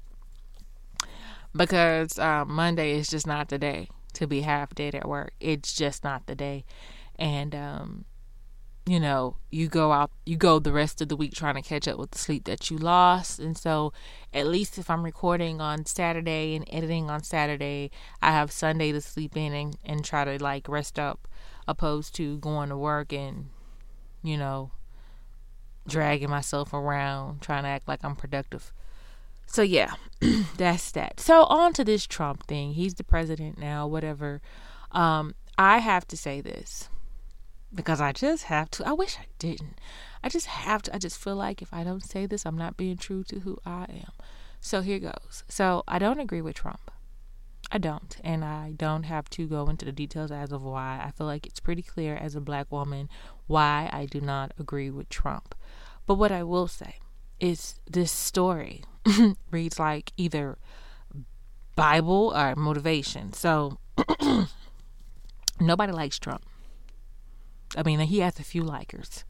because 1.57 2.19
um, 2.19 2.53
Monday 2.53 2.93
is 2.99 3.09
just 3.09 3.27
not 3.27 3.49
the 3.49 3.59
day 3.59 3.89
to 4.15 4.27
be 4.27 4.43
half 4.43 4.75
dead 4.75 4.95
at 4.95 5.09
work. 5.09 5.33
It's 5.41 5.75
just 5.75 6.05
not 6.05 6.27
the 6.27 6.35
day. 6.35 6.65
And 7.17 7.55
um, 7.55 8.05
you 8.85 8.99
know, 8.99 9.37
you 9.51 9.69
go 9.69 9.93
out, 9.93 10.11
you 10.27 10.37
go 10.37 10.59
the 10.59 10.73
rest 10.73 11.01
of 11.01 11.09
the 11.09 11.17
week 11.17 11.35
trying 11.35 11.55
to 11.55 11.63
catch 11.63 11.87
up 11.87 11.99
with 11.99 12.11
the 12.11 12.19
sleep 12.19 12.45
that 12.45 12.71
you 12.71 12.79
lost. 12.79 13.39
And 13.39 13.57
so, 13.57 13.93
at 14.35 14.49
least 14.49 14.77
if 14.77 14.91
I'm 14.91 15.05
recording 15.05 15.61
on 15.61 15.87
Saturday 15.87 16.57
and 16.57 16.67
editing 16.69 17.09
on 17.09 17.23
Saturday, 17.23 17.91
I 18.21 18.33
have 18.33 18.51
Sunday 18.51 18.91
to 18.91 19.01
sleep 19.01 19.37
in 19.37 19.53
and, 19.53 19.77
and 19.85 20.05
try 20.05 20.25
to 20.25 20.43
like 20.43 20.69
rest 20.69 20.99
up, 20.99 21.29
opposed 21.69 22.15
to 22.17 22.39
going 22.39 22.71
to 22.71 22.77
work 22.77 23.13
and, 23.13 23.51
you 24.23 24.37
know, 24.37 24.73
dragging 25.87 26.31
myself 26.31 26.73
around 26.73 27.41
trying 27.41 27.63
to 27.63 27.69
act 27.69 27.87
like 27.87 28.05
I'm 28.05 28.17
productive. 28.17 28.73
So, 29.47 29.63
yeah, 29.63 29.95
that's 30.57 30.91
that. 30.93 31.21
So, 31.21 31.45
on 31.45 31.73
to 31.75 31.85
this 31.85 32.05
Trump 32.05 32.49
thing. 32.49 32.73
He's 32.73 32.95
the 32.95 33.05
president 33.05 33.59
now, 33.59 33.87
whatever. 33.87 34.41
Um, 34.91 35.37
I 35.57 35.79
have 35.79 36.09
to 36.09 36.17
say 36.17 36.41
this 36.41 36.89
because 37.75 38.01
I 38.01 38.13
just 38.13 38.45
have 38.45 38.71
to. 38.73 38.87
I 38.87 38.93
wish 38.93 39.17
I 39.19 39.27
didn't. 39.39 39.79
I 40.23 40.29
just 40.29 40.47
have 40.47 40.83
to. 40.83 40.95
I 40.95 40.99
just 40.99 41.19
feel 41.19 41.37
like 41.37 41.63
if 41.63 41.73
I 41.73 41.85
don't 41.85 42.05
say 42.05 42.27
this, 42.27 42.47
I'm 42.47 42.59
not 42.59 42.77
being 42.77 42.97
true 42.97 43.25
to 43.25 43.41
who 43.41 43.59
I 43.65 43.85
am. 43.85 44.13
So 44.61 44.81
here 44.81 44.99
goes. 44.99 45.45
So 45.49 45.83
I 45.89 45.99
don't 45.99 46.21
agree 46.21 46.43
with 46.43 46.55
Trump. 46.55 46.91
I 47.71 47.79
don't. 47.79 48.17
And 48.23 48.45
I 48.45 48.73
don't 48.77 49.05
have 49.05 49.31
to 49.31 49.47
go 49.47 49.67
into 49.69 49.85
the 49.85 49.93
details 49.93 50.31
as 50.31 50.53
of 50.53 50.63
why. 50.63 51.01
I 51.05 51.11
feel 51.11 51.27
like 51.27 51.47
it's 51.47 51.61
pretty 51.61 51.83
clear 51.83 52.17
as 52.17 52.35
a 52.35 52.41
black 52.41 52.71
woman 52.71 53.09
why 53.47 53.89
I 53.93 54.07
do 54.07 54.21
not 54.21 54.53
agree 54.59 54.91
with 54.91 55.09
Trump. 55.09 55.55
But 56.07 56.15
what 56.15 56.31
I 56.31 56.43
will 56.43 56.69
say 56.69 56.97
is 57.41 57.81
this 57.91 58.13
story 58.13 58.85
reads 59.51 59.79
like 59.79 60.13
either 60.17 60.59
Bible 61.75 62.33
or 62.37 62.55
motivation. 62.55 63.33
So 63.33 63.79
nobody 65.61 65.93
likes 65.93 66.19
Trump. 66.19 66.45
I 67.77 67.83
mean, 67.83 68.01
he 68.01 68.21
has 68.21 68.39
a 68.39 68.45
few 68.45 68.63
likers, 68.63 69.25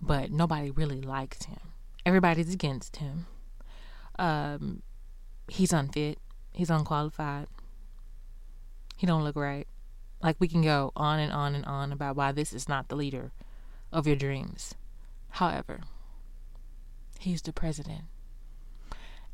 but 0.00 0.30
nobody 0.30 0.70
really 0.70 1.00
likes 1.00 1.44
him. 1.44 1.58
Everybody's 2.06 2.54
against 2.54 2.96
him. 2.96 3.26
Um, 4.18 4.82
he's 5.48 5.72
unfit. 5.72 6.18
He's 6.52 6.70
unqualified. 6.70 7.46
He 8.96 9.06
don't 9.06 9.24
look 9.24 9.36
right. 9.36 9.66
Like 10.22 10.36
we 10.38 10.48
can 10.48 10.62
go 10.62 10.92
on 10.96 11.18
and 11.18 11.32
on 11.32 11.54
and 11.54 11.64
on 11.64 11.92
about 11.92 12.16
why 12.16 12.32
this 12.32 12.52
is 12.52 12.68
not 12.68 12.88
the 12.88 12.96
leader 12.96 13.32
of 13.92 14.06
your 14.06 14.16
dreams. 14.16 14.74
However, 15.30 15.80
he's 17.18 17.40
the 17.42 17.52
president, 17.52 18.04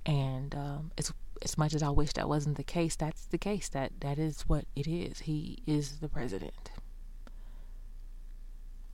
and 0.04 0.54
um, 0.54 0.92
as 0.96 1.12
as 1.42 1.58
much 1.58 1.74
as 1.74 1.82
I 1.82 1.90
wish 1.90 2.12
that 2.12 2.28
wasn't 2.28 2.56
the 2.56 2.62
case, 2.64 2.94
that's 2.96 3.26
the 3.26 3.38
case. 3.38 3.68
That 3.68 4.00
that 4.00 4.18
is 4.18 4.42
what 4.42 4.66
it 4.76 4.86
is. 4.86 5.20
He 5.20 5.58
is 5.66 5.98
the 5.98 6.08
president. 6.08 6.70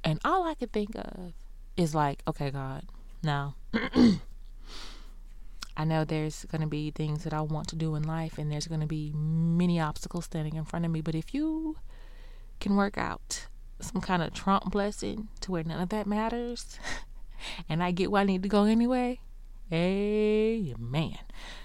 And 0.04 0.20
all 0.24 0.44
I 0.44 0.54
could 0.54 0.72
think 0.72 0.94
of 0.96 1.32
is 1.76 1.94
like, 1.94 2.22
okay, 2.26 2.50
God, 2.50 2.84
now 3.22 3.54
I 5.76 5.84
know 5.84 6.04
there's 6.04 6.44
going 6.46 6.60
to 6.60 6.66
be 6.66 6.90
things 6.90 7.24
that 7.24 7.32
I 7.32 7.40
want 7.40 7.68
to 7.68 7.76
do 7.76 7.94
in 7.94 8.02
life, 8.02 8.38
and 8.38 8.50
there's 8.50 8.66
going 8.66 8.80
to 8.80 8.86
be 8.86 9.12
many 9.14 9.80
obstacles 9.80 10.26
standing 10.26 10.56
in 10.56 10.64
front 10.64 10.84
of 10.84 10.90
me. 10.90 11.00
But 11.00 11.14
if 11.14 11.32
you 11.32 11.76
can 12.60 12.76
work 12.76 12.98
out 12.98 13.46
some 13.80 14.00
kind 14.00 14.22
of 14.22 14.32
Trump 14.34 14.70
blessing 14.70 15.28
to 15.40 15.50
where 15.50 15.64
none 15.64 15.80
of 15.80 15.88
that 15.90 16.06
matters, 16.06 16.78
and 17.68 17.82
I 17.82 17.90
get 17.90 18.10
where 18.10 18.22
I 18.22 18.24
need 18.24 18.42
to 18.42 18.48
go 18.48 18.64
anyway, 18.64 19.20
amen. 19.72 21.18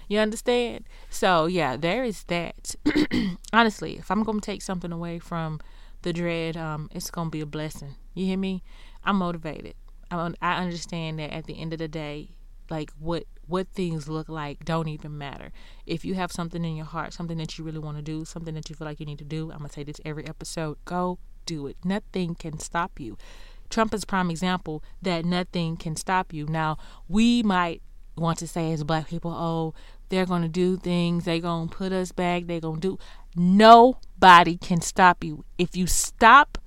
You 0.08 0.20
understand? 0.20 0.84
So, 1.10 1.46
yeah, 1.46 1.76
there 1.76 2.02
is 2.02 2.24
that. 2.24 2.76
Honestly, 3.52 3.98
if 3.98 4.10
I'm 4.10 4.22
going 4.22 4.40
to 4.40 4.46
take 4.46 4.62
something 4.62 4.92
away 4.92 5.18
from 5.18 5.60
the 6.02 6.12
dread, 6.12 6.56
um, 6.56 6.88
it's 6.92 7.10
gonna 7.10 7.30
be 7.30 7.40
a 7.40 7.46
blessing. 7.46 7.96
You 8.14 8.26
hear 8.26 8.38
me? 8.38 8.62
I'm 9.04 9.16
motivated. 9.16 9.74
I 10.10 10.32
I 10.40 10.62
understand 10.62 11.18
that 11.18 11.32
at 11.32 11.46
the 11.46 11.60
end 11.60 11.72
of 11.72 11.78
the 11.78 11.88
day, 11.88 12.30
like 12.70 12.92
what 12.98 13.24
what 13.46 13.68
things 13.68 14.08
look 14.08 14.28
like 14.28 14.64
don't 14.64 14.88
even 14.88 15.16
matter. 15.16 15.52
If 15.86 16.04
you 16.04 16.14
have 16.14 16.30
something 16.30 16.64
in 16.64 16.76
your 16.76 16.86
heart, 16.86 17.12
something 17.12 17.38
that 17.38 17.58
you 17.58 17.64
really 17.64 17.78
want 17.78 17.96
to 17.96 18.02
do, 18.02 18.24
something 18.24 18.54
that 18.54 18.68
you 18.68 18.76
feel 18.76 18.86
like 18.86 19.00
you 19.00 19.06
need 19.06 19.18
to 19.18 19.24
do, 19.24 19.50
I'm 19.50 19.58
gonna 19.58 19.70
say 19.70 19.84
this 19.84 20.00
every 20.04 20.26
episode. 20.26 20.76
Go 20.84 21.18
do 21.46 21.66
it. 21.66 21.76
Nothing 21.84 22.34
can 22.34 22.58
stop 22.58 23.00
you. 23.00 23.16
Trump 23.70 23.92
is 23.92 24.04
prime 24.04 24.30
example 24.30 24.82
that 25.02 25.24
nothing 25.24 25.76
can 25.76 25.96
stop 25.96 26.32
you. 26.32 26.46
Now 26.46 26.78
we 27.08 27.42
might 27.42 27.82
want 28.16 28.38
to 28.38 28.48
say 28.48 28.72
as 28.72 28.84
black 28.84 29.08
people, 29.08 29.32
oh, 29.32 29.74
they're 30.08 30.26
gonna 30.26 30.48
do 30.48 30.76
things, 30.76 31.24
they're 31.24 31.40
gonna 31.40 31.70
put 31.70 31.92
us 31.92 32.12
back, 32.12 32.46
they're 32.46 32.60
gonna 32.60 32.80
do 32.80 32.98
Nobody 33.38 34.56
can 34.56 34.80
stop 34.80 35.22
you. 35.22 35.44
If 35.58 35.76
you 35.76 35.86
stop 35.86 36.58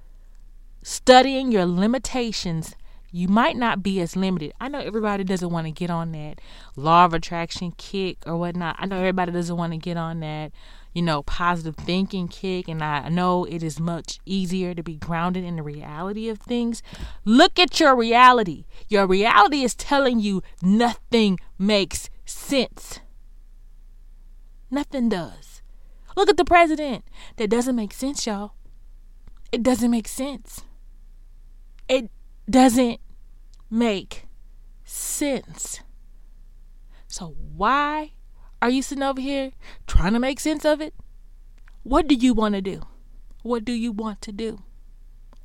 studying 0.82 1.52
your 1.52 1.66
limitations, 1.66 2.76
you 3.12 3.28
might 3.28 3.58
not 3.58 3.84
be 3.84 4.00
as 4.00 4.16
limited. 4.16 4.54
I 4.62 4.70
know 4.70 4.80
everybody 4.80 5.26
doesn't 5.26 5.50
want 5.50 5.68
to 5.68 5.72
get 5.72 5.90
on 5.90 6.14
that 6.14 6.40
law 6.78 7.04
of 7.04 7.14
attraction 7.14 7.74
kick 7.74 8.20
or 8.26 8.38
whatnot. 8.38 8.78
I 8.80 8.86
know 8.86 8.98
everybody 8.98 9.34
doesn't 9.34 9.58
want 9.58 9.74
to 9.74 9.78
get 9.78 9.98
on 9.98 10.22
that, 10.22 10.54
you 10.94 11.02
know, 11.02 11.24
positive 11.24 11.76
thinking 11.76 12.30
kick. 12.30 12.70
And 12.70 12.82
I 12.82 13.10
know 13.10 13.44
it 13.44 13.64
is 13.64 13.78
much 13.78 14.22
easier 14.26 14.74
to 14.74 14.82
be 14.82 14.96
grounded 14.96 15.44
in 15.44 15.58
the 15.58 15.64
reality 15.64 16.30
of 16.30 16.40
things. 16.40 16.82
Look 17.26 17.60
at 17.60 17.82
your 17.82 17.98
reality. 17.98 18.64
Your 18.88 19.06
reality 19.06 19.64
is 19.64 19.76
telling 19.76 20.22
you 20.22 20.42
nothing 20.62 21.38
makes 21.60 22.10
sense. 22.24 23.02
Nothing 24.72 25.10
does. 25.10 25.62
Look 26.16 26.30
at 26.30 26.38
the 26.38 26.46
president. 26.46 27.04
That 27.36 27.50
doesn't 27.50 27.76
make 27.76 27.94
sense, 27.94 28.26
y'all. 28.26 28.54
It 29.52 29.64
doesn't 29.64 29.92
make 29.92 30.08
sense. 30.08 30.64
It 31.90 32.10
doesn't 32.50 33.02
make 33.70 34.28
sense. 34.86 35.82
So, 37.08 37.36
why 37.56 38.14
are 38.62 38.70
you 38.70 38.82
sitting 38.82 39.04
over 39.04 39.20
here 39.20 39.52
trying 39.88 40.14
to 40.14 40.20
make 40.20 40.40
sense 40.40 40.64
of 40.64 40.80
it? 40.80 40.94
What 41.84 42.08
do 42.08 42.16
you 42.16 42.34
want 42.34 42.56
to 42.56 42.62
do? 42.62 42.84
What 43.44 43.66
do 43.66 43.74
you 43.74 43.92
want 43.92 44.22
to 44.22 44.32
do? 44.32 44.64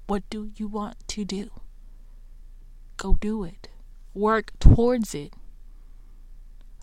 What 0.07 0.29
do 0.31 0.51
you 0.55 0.69
want 0.69 0.97
to 1.09 1.25
do? 1.25 1.51
Go 2.97 3.15
do 3.15 3.43
it. 3.43 3.69
Work 4.15 4.53
towards 4.61 5.15
it. 5.15 5.35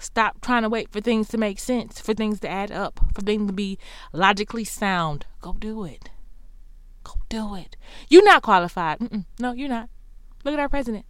Stop 0.04 0.42
trying 0.42 0.64
to 0.64 0.70
wait 0.70 0.92
for 0.92 1.00
things 1.00 1.30
to 1.30 1.38
make 1.38 1.60
sense, 1.60 2.02
for 2.02 2.14
things 2.14 2.42
to 2.42 2.50
add 2.50 2.74
up, 2.74 3.00
for 3.16 3.22
things 3.22 3.48
to 3.48 3.54
be 3.54 3.80
logically 4.12 4.66
sound. 4.66 5.26
Go 5.40 5.54
do 5.54 5.86
it. 5.86 6.10
Go 7.06 7.14
do 7.30 7.56
it. 7.56 7.78
You're 8.10 8.26
not 8.26 8.42
qualified. 8.42 9.00
Mm-mm. 9.00 9.26
No, 9.40 9.54
you're 9.54 9.70
not. 9.70 9.90
Look 10.44 10.54
at 10.54 10.60
our 10.60 10.68
president. 10.68 11.06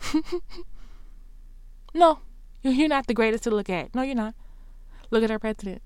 no, 1.94 2.20
you're 2.62 2.88
not 2.88 3.06
the 3.08 3.14
greatest 3.14 3.44
to 3.44 3.50
look 3.50 3.68
at. 3.68 3.94
No, 3.94 4.00
you're 4.00 4.14
not. 4.14 4.34
Look 5.10 5.22
at 5.22 5.30
our 5.30 5.38
president. 5.38 5.82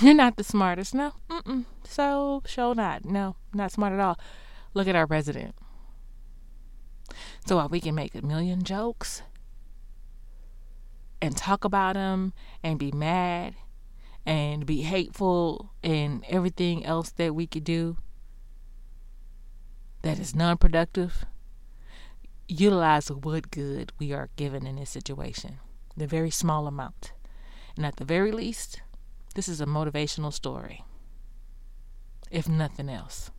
You're 0.00 0.14
not 0.14 0.36
the 0.36 0.44
smartest. 0.44 0.94
No. 0.94 1.14
Mm-mm. 1.28 1.64
So, 1.82 2.42
show 2.46 2.74
not. 2.74 3.04
No, 3.04 3.34
not 3.52 3.72
smart 3.72 3.92
at 3.92 3.98
all. 3.98 4.20
Look 4.72 4.86
at 4.86 4.94
our 4.94 5.08
president. 5.08 5.56
So 7.46 7.56
while 7.56 7.68
we 7.68 7.80
can 7.80 7.94
make 7.94 8.14
a 8.14 8.22
million 8.22 8.62
jokes 8.62 9.22
and 11.20 11.36
talk 11.36 11.64
about 11.64 11.94
them 11.94 12.32
and 12.62 12.78
be 12.78 12.92
mad 12.92 13.54
and 14.26 14.66
be 14.66 14.82
hateful 14.82 15.70
and 15.82 16.24
everything 16.28 16.84
else 16.84 17.10
that 17.12 17.34
we 17.34 17.46
could 17.46 17.64
do 17.64 17.96
that 20.02 20.18
is 20.18 20.34
non 20.34 20.56
productive, 20.56 21.26
utilize 22.48 23.10
what 23.10 23.50
good 23.50 23.92
we 23.98 24.12
are 24.12 24.30
given 24.36 24.66
in 24.66 24.76
this 24.76 24.90
situation. 24.90 25.58
The 25.96 26.06
very 26.06 26.30
small 26.30 26.66
amount. 26.66 27.12
And 27.76 27.84
at 27.84 27.96
the 27.96 28.04
very 28.04 28.32
least, 28.32 28.82
this 29.34 29.48
is 29.48 29.60
a 29.60 29.66
motivational 29.66 30.32
story, 30.32 30.84
if 32.30 32.48
nothing 32.48 32.88
else. 32.88 33.30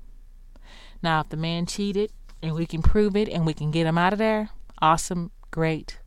Now, 1.03 1.21
if 1.21 1.29
the 1.29 1.37
man 1.37 1.65
cheated 1.65 2.11
and 2.41 2.55
we 2.55 2.65
can 2.65 2.81
prove 2.81 3.15
it 3.15 3.29
and 3.29 3.45
we 3.45 3.53
can 3.53 3.71
get 3.71 3.85
him 3.85 3.97
out 3.97 4.13
of 4.13 4.19
there, 4.19 4.49
awesome, 4.81 5.31
great. 5.51 5.99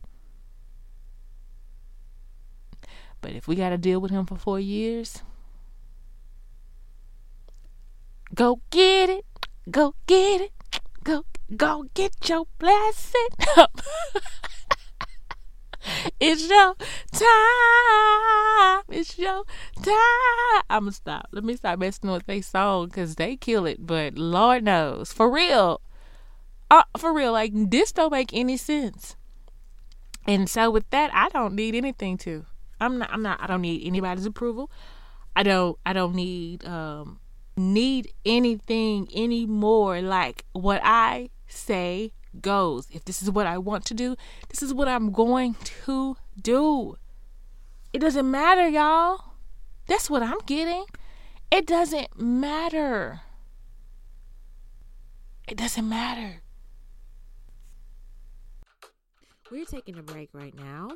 But 3.21 3.33
if 3.33 3.47
we 3.47 3.55
got 3.55 3.69
to 3.69 3.77
deal 3.77 3.99
with 3.99 4.11
him 4.11 4.25
for 4.25 4.37
four 4.37 4.59
years, 4.59 5.23
go 8.35 8.61
get 8.69 9.09
it, 9.09 9.25
go 9.71 9.95
get 10.05 10.41
it, 10.41 10.51
go 11.03 11.25
go 11.55 11.85
get 11.93 12.29
your 12.29 12.45
blessing. 12.59 13.27
it's 16.19 16.47
your 16.47 16.75
time. 17.11 18.83
It's 18.89 19.17
your 19.17 19.43
time. 19.81 20.63
I'ma 20.69 20.91
stop. 20.91 21.27
Let 21.31 21.43
me 21.43 21.55
stop 21.55 21.79
messing 21.79 22.11
with 22.11 22.25
their 22.25 22.43
song 22.43 22.87
because 22.87 23.15
they 23.15 23.35
kill 23.37 23.65
it. 23.65 23.85
But 23.85 24.17
Lord 24.17 24.63
knows, 24.63 25.11
for 25.13 25.31
real, 25.31 25.81
uh, 26.69 26.83
for 26.97 27.13
real, 27.13 27.31
like 27.31 27.51
this 27.53 27.91
don't 27.91 28.11
make 28.11 28.33
any 28.33 28.57
sense. 28.57 29.15
And 30.27 30.49
so 30.49 30.71
with 30.71 30.89
that, 30.89 31.11
I 31.13 31.29
don't 31.29 31.53
need 31.53 31.75
anything 31.75 32.17
to. 32.19 32.45
I'm 32.79 32.97
not. 32.97 33.11
I'm 33.11 33.21
not. 33.21 33.41
I 33.41 33.47
don't 33.47 33.61
need 33.61 33.85
anybody's 33.85 34.25
approval. 34.25 34.71
I 35.35 35.43
don't. 35.43 35.77
I 35.85 35.93
don't 35.93 36.15
need 36.15 36.65
um 36.65 37.19
need 37.55 38.11
anything 38.25 39.07
anymore. 39.15 40.01
Like 40.01 40.45
what 40.53 40.81
I 40.83 41.29
say 41.47 42.11
goes. 42.41 42.87
If 42.91 43.05
this 43.05 43.21
is 43.21 43.29
what 43.29 43.47
I 43.47 43.57
want 43.57 43.85
to 43.85 43.93
do, 43.93 44.15
this 44.49 44.61
is 44.61 44.73
what 44.73 44.87
I'm 44.87 45.11
going 45.11 45.55
to 45.85 46.17
do. 46.41 46.97
It 47.93 47.99
doesn't 47.99 48.29
matter, 48.29 48.67
y'all. 48.67 49.33
That's 49.87 50.09
what 50.09 50.23
I'm 50.23 50.39
getting. 50.45 50.85
It 51.51 51.65
doesn't 51.67 52.19
matter. 52.19 53.21
It 55.47 55.57
doesn't 55.57 55.87
matter. 55.87 56.41
We're 59.55 59.63
taking 59.63 59.97
a 59.97 60.03
break 60.03 60.31
right 60.33 60.53
now. 60.53 60.89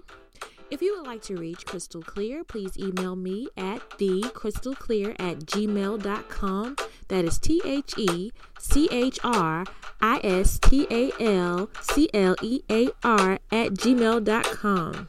If 0.69 0.81
you 0.81 0.97
would 0.97 1.07
like 1.07 1.21
to 1.23 1.37
reach 1.37 1.65
Crystal 1.65 2.01
Clear, 2.01 2.43
please 2.43 2.77
email 2.77 3.15
me 3.15 3.47
at 3.55 3.79
thecrystalclear 3.91 5.15
at 5.17 5.39
gmail.com. 5.45 6.75
That 7.07 7.23
is 7.23 7.39
T 7.39 7.61
H 7.63 7.93
E 7.97 8.33
C 8.59 8.89
H 8.91 9.17
R 9.23 9.63
I 10.01 10.19
S 10.25 10.59
T 10.59 10.85
A 10.91 11.09
L 11.21 11.69
C 11.79 12.09
L 12.13 12.35
E 12.41 12.59
A 12.69 12.89
R 13.01 13.39
at 13.49 13.75
gmail.com. 13.75 15.07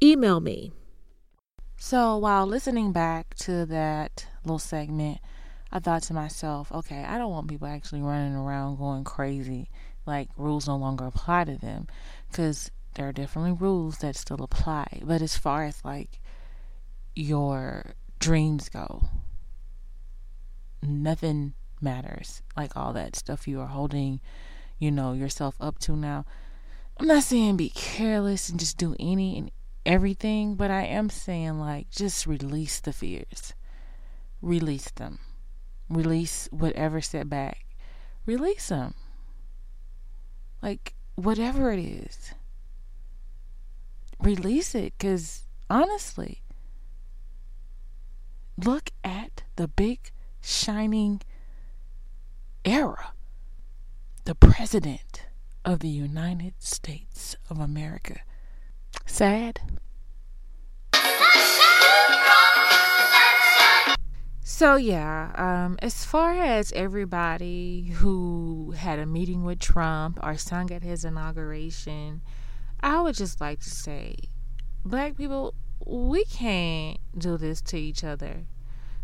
Email 0.00 0.38
me. 0.38 0.70
So 1.78 2.16
while 2.16 2.46
listening 2.46 2.92
back 2.92 3.34
to 3.38 3.66
that 3.66 4.28
little 4.44 4.60
segment, 4.60 5.18
I 5.72 5.80
thought 5.80 6.04
to 6.04 6.14
myself, 6.14 6.70
okay, 6.70 7.02
I 7.02 7.18
don't 7.18 7.32
want 7.32 7.48
people 7.48 7.66
actually 7.66 8.02
running 8.02 8.36
around 8.36 8.76
going 8.78 9.02
crazy 9.02 9.68
like 10.06 10.28
rules 10.36 10.66
no 10.66 10.76
longer 10.76 11.06
apply 11.06 11.44
to 11.44 11.56
them 11.56 11.86
because 12.30 12.70
there 12.94 13.08
are 13.08 13.12
definitely 13.12 13.52
rules 13.52 13.98
that 13.98 14.16
still 14.16 14.42
apply. 14.42 15.02
But 15.02 15.22
as 15.22 15.36
far 15.36 15.64
as 15.64 15.84
like 15.84 16.20
your 17.14 17.94
dreams 18.18 18.68
go, 18.68 19.04
nothing 20.82 21.54
matters. 21.80 22.42
Like 22.56 22.76
all 22.76 22.92
that 22.92 23.16
stuff 23.16 23.48
you 23.48 23.60
are 23.60 23.66
holding, 23.66 24.20
you 24.78 24.90
know, 24.90 25.12
yourself 25.12 25.56
up 25.60 25.78
to 25.80 25.96
now. 25.96 26.24
I'm 26.98 27.06
not 27.06 27.22
saying 27.22 27.56
be 27.56 27.70
careless 27.70 28.48
and 28.48 28.60
just 28.60 28.76
do 28.76 28.94
any 29.00 29.38
and 29.38 29.50
everything, 29.86 30.54
but 30.54 30.70
I 30.70 30.82
am 30.82 31.08
saying 31.08 31.58
like 31.58 31.90
just 31.90 32.26
release 32.26 32.80
the 32.80 32.92
fears. 32.92 33.54
Release 34.42 34.90
them. 34.90 35.18
Release 35.88 36.48
whatever 36.50 37.00
setback. 37.00 37.64
Release 38.26 38.68
them. 38.68 38.94
Like 40.62 40.94
whatever 41.20 41.72
it 41.72 41.78
is 41.78 42.34
release 44.22 44.74
it 44.74 44.92
because 44.98 45.44
honestly, 45.68 46.42
look 48.56 48.90
at 49.02 49.44
the 49.56 49.68
big 49.68 50.10
shining 50.40 51.22
era. 52.64 53.12
The 54.24 54.34
President 54.34 55.22
of 55.64 55.80
the 55.80 55.88
United 55.88 56.54
States 56.58 57.36
of 57.48 57.58
America. 57.58 58.20
Sad? 59.06 59.60
So 64.60 64.76
yeah, 64.76 65.32
um, 65.36 65.78
as 65.80 66.04
far 66.04 66.34
as 66.34 66.70
everybody 66.72 67.94
who 67.94 68.74
had 68.76 68.98
a 68.98 69.06
meeting 69.06 69.42
with 69.42 69.58
Trump 69.58 70.18
or 70.22 70.36
sung 70.36 70.70
at 70.70 70.82
his 70.82 71.02
inauguration, 71.02 72.20
I 72.78 73.00
would 73.00 73.14
just 73.14 73.40
like 73.40 73.60
to 73.60 73.70
say, 73.70 74.16
black 74.84 75.16
people, 75.16 75.54
we 75.86 76.26
can't 76.26 76.98
do 77.16 77.38
this 77.38 77.62
to 77.62 77.78
each 77.78 78.04
other. 78.04 78.44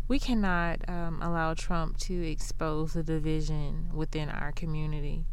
We 0.07 0.19
cannot 0.19 0.87
um, 0.87 1.23
allow 1.23 1.55
Trump 1.55 1.97
to 2.01 2.29
expose 2.29 2.93
the 2.93 3.01
division 3.01 3.89
within 3.91 4.29
our 4.29 4.51
community. 4.51 5.25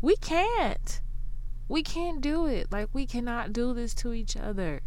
We 0.00 0.14
can't. 0.14 1.00
We 1.68 1.82
can't 1.82 2.20
do 2.20 2.46
it. 2.46 2.70
Like, 2.70 2.90
we 2.92 3.06
cannot 3.06 3.52
do 3.52 3.74
this 3.74 3.92
to 3.94 4.12
each 4.12 4.36
other. 4.36 4.82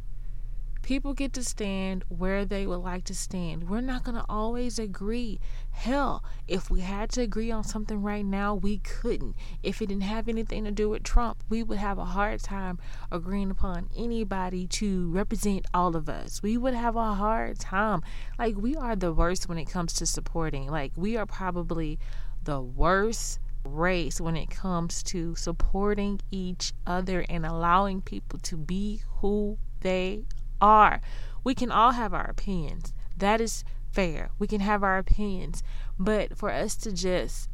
People 0.82 1.14
get 1.14 1.34
to 1.34 1.44
stand 1.44 2.04
where 2.08 2.46
they 2.46 2.66
would 2.66 2.78
like 2.78 3.04
to 3.06 3.16
stand. 3.16 3.70
We're 3.70 3.82
not 3.82 4.04
going 4.04 4.16
to 4.16 4.26
always 4.30 4.80
agree. 4.80 5.40
Hell, 5.72 6.24
if 6.48 6.70
we 6.70 6.82
had 6.82 7.10
to 7.12 7.22
agree 7.22 7.52
on 7.52 7.64
something 7.64 8.02
right 8.02 8.26
now, 8.26 8.56
we 8.56 8.78
couldn't. 8.80 9.36
If 9.64 9.82
it 9.82 9.88
didn't 9.88 10.04
have 10.04 10.30
anything 10.30 10.64
to 10.64 10.72
do 10.72 10.90
with 10.90 11.04
Trump, 11.04 11.44
we 11.50 11.62
would 11.64 11.78
have 11.78 11.98
a 11.98 12.06
hard 12.06 12.42
time 12.42 12.80
agreeing 13.12 13.52
upon 13.52 13.90
anybody 13.98 14.68
to 14.68 15.10
represent 15.12 15.66
all 15.74 15.96
of 15.96 16.08
us. 16.08 16.42
We 16.42 16.58
would 16.58 16.74
have 16.74 16.96
a 16.96 17.14
hard 17.14 17.60
time. 17.60 18.02
Like, 18.40 18.56
we 18.58 18.76
are 18.76 18.96
the 18.96 19.14
worst 19.14 19.50
when 19.50 19.58
it 19.58 19.70
comes 19.70 19.94
to 19.94 20.06
supporting. 20.06 20.68
Like, 20.70 20.94
we 20.96 21.18
are 21.18 21.26
probably 21.26 22.00
the 22.44 22.62
worst 22.62 23.40
race 23.66 24.22
when 24.22 24.38
it 24.38 24.50
comes 24.50 25.04
to 25.04 25.36
supporting 25.36 26.22
each 26.32 26.74
other 26.86 27.26
and 27.28 27.46
allowing 27.46 28.02
people 28.02 28.40
to 28.40 28.56
be 28.56 29.02
who 29.20 29.58
they 29.82 30.24
are. 30.62 31.02
We 31.44 31.56
can 31.56 31.72
all 31.72 31.92
have 31.92 32.14
our 32.14 32.30
opinions. 32.30 32.94
That 33.16 33.42
is 33.42 33.64
fair. 33.92 34.30
We 34.38 34.48
can 34.48 34.62
have 34.62 34.84
our 34.84 34.98
opinions. 34.98 35.64
But 35.98 36.38
for 36.38 36.52
us 36.52 36.76
to 36.78 36.92
just 36.92 37.50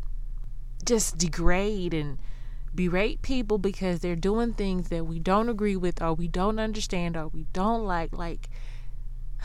just 0.86 1.18
degrade 1.18 1.94
and 1.94 2.18
berate 2.76 3.22
people 3.22 3.58
because 3.58 4.00
they're 4.00 4.16
doing 4.16 4.52
things 4.52 4.90
that 4.90 5.06
we 5.06 5.20
don't 5.20 5.48
agree 5.48 5.76
with 5.76 6.02
or 6.02 6.14
we 6.14 6.28
don't 6.28 6.60
understand 6.60 7.16
or 7.16 7.28
we 7.28 7.46
don't 7.54 7.86
like 7.86 8.12
like 8.12 8.50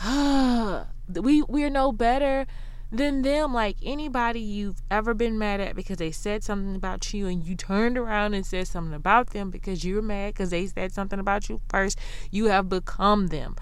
we 1.21 1.41
we're 1.43 1.69
no 1.69 1.91
better 1.91 2.45
than 2.91 3.21
them 3.21 3.53
like 3.53 3.77
anybody 3.83 4.39
you've 4.39 4.81
ever 4.89 5.13
been 5.13 5.37
mad 5.37 5.59
at 5.59 5.75
because 5.75 5.97
they 5.97 6.11
said 6.11 6.43
something 6.43 6.75
about 6.75 7.13
you 7.13 7.27
and 7.27 7.45
you 7.45 7.55
turned 7.55 7.97
around 7.97 8.33
and 8.33 8.45
said 8.45 8.67
something 8.67 8.95
about 8.95 9.29
them 9.29 9.51
because 9.51 9.83
you're 9.83 10.01
mad 10.01 10.33
because 10.33 10.49
they 10.49 10.65
said 10.65 10.91
something 10.91 11.19
about 11.19 11.49
you 11.49 11.61
first 11.69 11.99
you 12.31 12.45
have 12.45 12.67
become 12.67 13.27
them. 13.27 13.55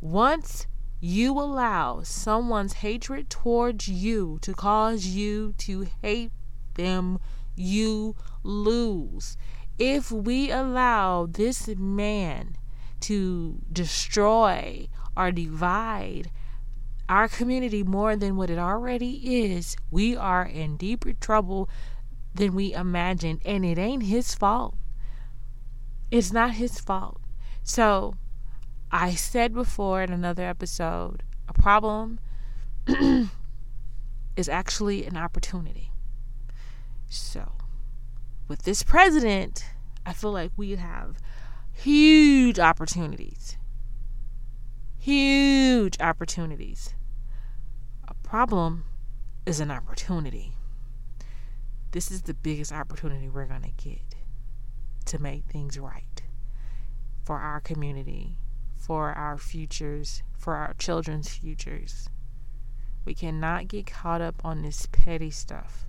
Once 0.00 0.66
you 1.00 1.38
allow 1.38 2.02
someone's 2.02 2.74
hatred 2.74 3.30
towards 3.30 3.88
you 3.88 4.38
to 4.42 4.52
cause 4.52 5.06
you 5.06 5.52
to 5.58 5.86
hate 6.02 6.32
them 6.74 7.18
you 7.54 8.16
lose. 8.42 9.36
If 9.78 10.10
we 10.10 10.50
allow 10.50 11.26
this 11.26 11.68
man 11.68 12.56
to 13.00 13.60
destroy 13.72 14.88
or 15.16 15.32
divide 15.32 16.30
our 17.12 17.28
community 17.28 17.82
more 17.82 18.16
than 18.16 18.36
what 18.36 18.48
it 18.48 18.58
already 18.58 19.44
is, 19.44 19.76
we 19.90 20.16
are 20.16 20.46
in 20.46 20.78
deeper 20.78 21.12
trouble 21.12 21.68
than 22.34 22.54
we 22.54 22.72
imagined. 22.72 23.42
And 23.44 23.66
it 23.66 23.76
ain't 23.76 24.04
his 24.04 24.34
fault. 24.34 24.74
It's 26.10 26.32
not 26.32 26.52
his 26.52 26.80
fault. 26.80 27.20
So, 27.62 28.14
I 28.90 29.10
said 29.10 29.52
before 29.52 30.02
in 30.02 30.10
another 30.10 30.42
episode 30.42 31.22
a 31.46 31.52
problem 31.52 32.18
is 34.36 34.48
actually 34.48 35.04
an 35.04 35.18
opportunity. 35.18 35.90
So, 37.10 37.52
with 38.48 38.62
this 38.62 38.82
president, 38.82 39.66
I 40.06 40.14
feel 40.14 40.32
like 40.32 40.52
we 40.56 40.76
have 40.76 41.18
huge 41.74 42.58
opportunities. 42.58 43.58
Huge 44.98 46.00
opportunities. 46.00 46.94
Problem 48.32 48.86
is 49.44 49.60
an 49.60 49.70
opportunity. 49.70 50.54
This 51.90 52.10
is 52.10 52.22
the 52.22 52.32
biggest 52.32 52.72
opportunity 52.72 53.28
we're 53.28 53.44
going 53.44 53.60
to 53.60 53.84
get 53.84 54.14
to 55.04 55.18
make 55.18 55.44
things 55.44 55.78
right 55.78 56.22
for 57.26 57.36
our 57.36 57.60
community, 57.60 58.38
for 58.74 59.12
our 59.12 59.36
futures, 59.36 60.22
for 60.34 60.54
our 60.54 60.72
children's 60.78 61.28
futures. 61.28 62.08
We 63.04 63.12
cannot 63.12 63.68
get 63.68 63.84
caught 63.84 64.22
up 64.22 64.42
on 64.42 64.62
this 64.62 64.86
petty 64.90 65.30
stuff. 65.30 65.84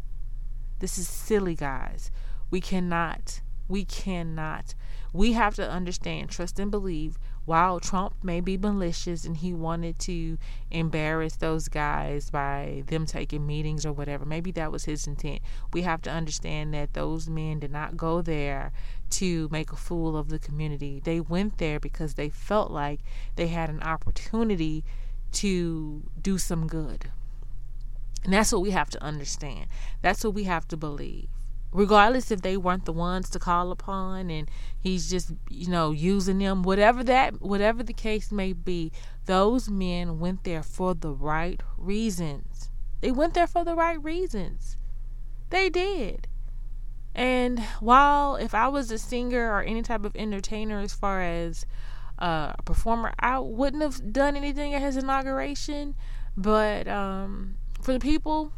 This 0.79 0.97
is 0.97 1.07
silly, 1.07 1.55
guys. 1.55 2.11
We 2.51 2.59
cannot. 2.59 3.39
We 3.69 3.85
cannot. 3.85 4.75
We 5.13 5.31
have 5.31 5.55
to 5.55 5.71
understand, 5.71 6.29
trust, 6.29 6.59
and 6.59 6.69
believe. 6.69 7.17
While 7.45 7.81
Trump 7.81 8.15
may 8.23 8.39
be 8.39 8.57
malicious 8.57 9.25
and 9.25 9.35
he 9.35 9.53
wanted 9.53 9.99
to 9.99 10.37
embarrass 10.71 11.35
those 11.35 11.67
guys 11.67 12.29
by 12.29 12.83
them 12.87 13.05
taking 13.05 13.45
meetings 13.45 13.85
or 13.85 13.91
whatever, 13.91 14.25
maybe 14.25 14.51
that 14.51 14.71
was 14.71 14.85
his 14.85 15.07
intent. 15.07 15.41
We 15.73 15.81
have 15.81 16.01
to 16.03 16.09
understand 16.09 16.73
that 16.73 16.93
those 16.93 17.27
men 17.27 17.59
did 17.59 17.71
not 17.71 17.97
go 17.97 18.21
there 18.21 18.71
to 19.11 19.49
make 19.51 19.71
a 19.71 19.75
fool 19.75 20.15
of 20.15 20.29
the 20.29 20.39
community. 20.39 21.01
They 21.03 21.19
went 21.19 21.57
there 21.57 21.79
because 21.79 22.13
they 22.13 22.29
felt 22.29 22.71
like 22.71 23.01
they 23.35 23.47
had 23.47 23.69
an 23.69 23.83
opportunity 23.83 24.85
to 25.33 26.03
do 26.21 26.37
some 26.37 26.67
good. 26.67 27.11
And 28.23 28.31
that's 28.31 28.53
what 28.53 28.61
we 28.61 28.71
have 28.71 28.89
to 28.91 29.03
understand. 29.03 29.65
That's 30.01 30.23
what 30.23 30.33
we 30.33 30.45
have 30.45 30.67
to 30.69 30.77
believe. 30.77 31.27
Regardless 31.73 32.29
if 32.29 32.41
they 32.41 32.55
weren't 32.55 32.85
the 32.85 32.93
ones 32.93 33.29
to 33.31 33.39
call 33.39 33.71
upon 33.71 34.29
and 34.29 34.49
he's 34.79 35.09
just, 35.09 35.31
you 35.49 35.67
know, 35.67 35.91
using 35.91 36.37
them, 36.37 36.61
whatever 36.61 37.03
that 37.03 37.41
whatever 37.41 37.81
the 37.81 37.93
case 37.93 38.31
may 38.31 38.53
be, 38.53 38.91
those 39.25 39.69
men 39.69 40.19
went 40.19 40.43
there 40.43 40.63
for 40.63 40.93
the 40.93 41.11
right 41.11 41.61
reasons. 41.77 42.69
They 43.01 43.11
went 43.11 43.33
there 43.33 43.47
for 43.47 43.65
the 43.65 43.75
right 43.75 44.01
reasons. 44.01 44.77
They 45.49 45.69
did. 45.69 46.27
And 47.15 47.59
while 47.79 48.35
if 48.35 48.53
I 48.53 48.67
was 48.67 48.91
a 48.91 48.97
singer 48.97 49.51
or 49.51 49.61
any 49.61 49.81
type 49.81 50.05
of 50.05 50.15
entertainer 50.15 50.79
as 50.79 50.93
far 50.93 51.21
as 51.21 51.65
uh, 52.19 52.53
a 52.57 52.63
performer, 52.63 53.13
I 53.19 53.39
wouldn't 53.39 53.83
have 53.83 54.13
done 54.13 54.35
anything 54.35 54.73
at 54.73 54.81
his 54.81 54.97
inauguration. 54.97 55.95
But 56.35 56.87
um, 56.87 57.57
for 57.81 57.93
the 57.93 57.99
people 57.99 58.51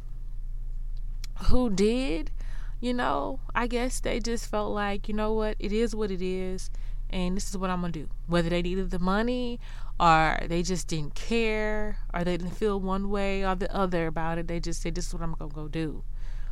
who 1.49 1.69
did, 1.69 2.31
you 2.79 2.93
know, 2.93 3.39
I 3.53 3.67
guess 3.67 3.99
they 3.99 4.19
just 4.19 4.49
felt 4.49 4.73
like, 4.73 5.07
you 5.07 5.13
know 5.13 5.33
what, 5.33 5.55
it 5.59 5.71
is 5.71 5.95
what 5.95 6.11
it 6.11 6.21
is, 6.21 6.69
and 7.09 7.35
this 7.35 7.49
is 7.49 7.57
what 7.57 7.69
I'm 7.69 7.81
gonna 7.81 7.93
do. 7.93 8.09
Whether 8.27 8.49
they 8.49 8.61
needed 8.61 8.91
the 8.91 8.99
money 8.99 9.59
or 9.99 10.39
they 10.47 10.61
just 10.63 10.87
didn't 10.87 11.15
care 11.15 11.97
or 12.13 12.23
they 12.23 12.37
didn't 12.37 12.55
feel 12.55 12.79
one 12.79 13.09
way 13.09 13.45
or 13.45 13.55
the 13.55 13.73
other 13.73 14.07
about 14.07 14.37
it, 14.37 14.47
they 14.47 14.59
just 14.59 14.81
said, 14.81 14.95
This 14.95 15.07
is 15.07 15.13
what 15.13 15.23
I'm 15.23 15.33
gonna 15.33 15.51
go 15.51 15.67
do 15.67 16.03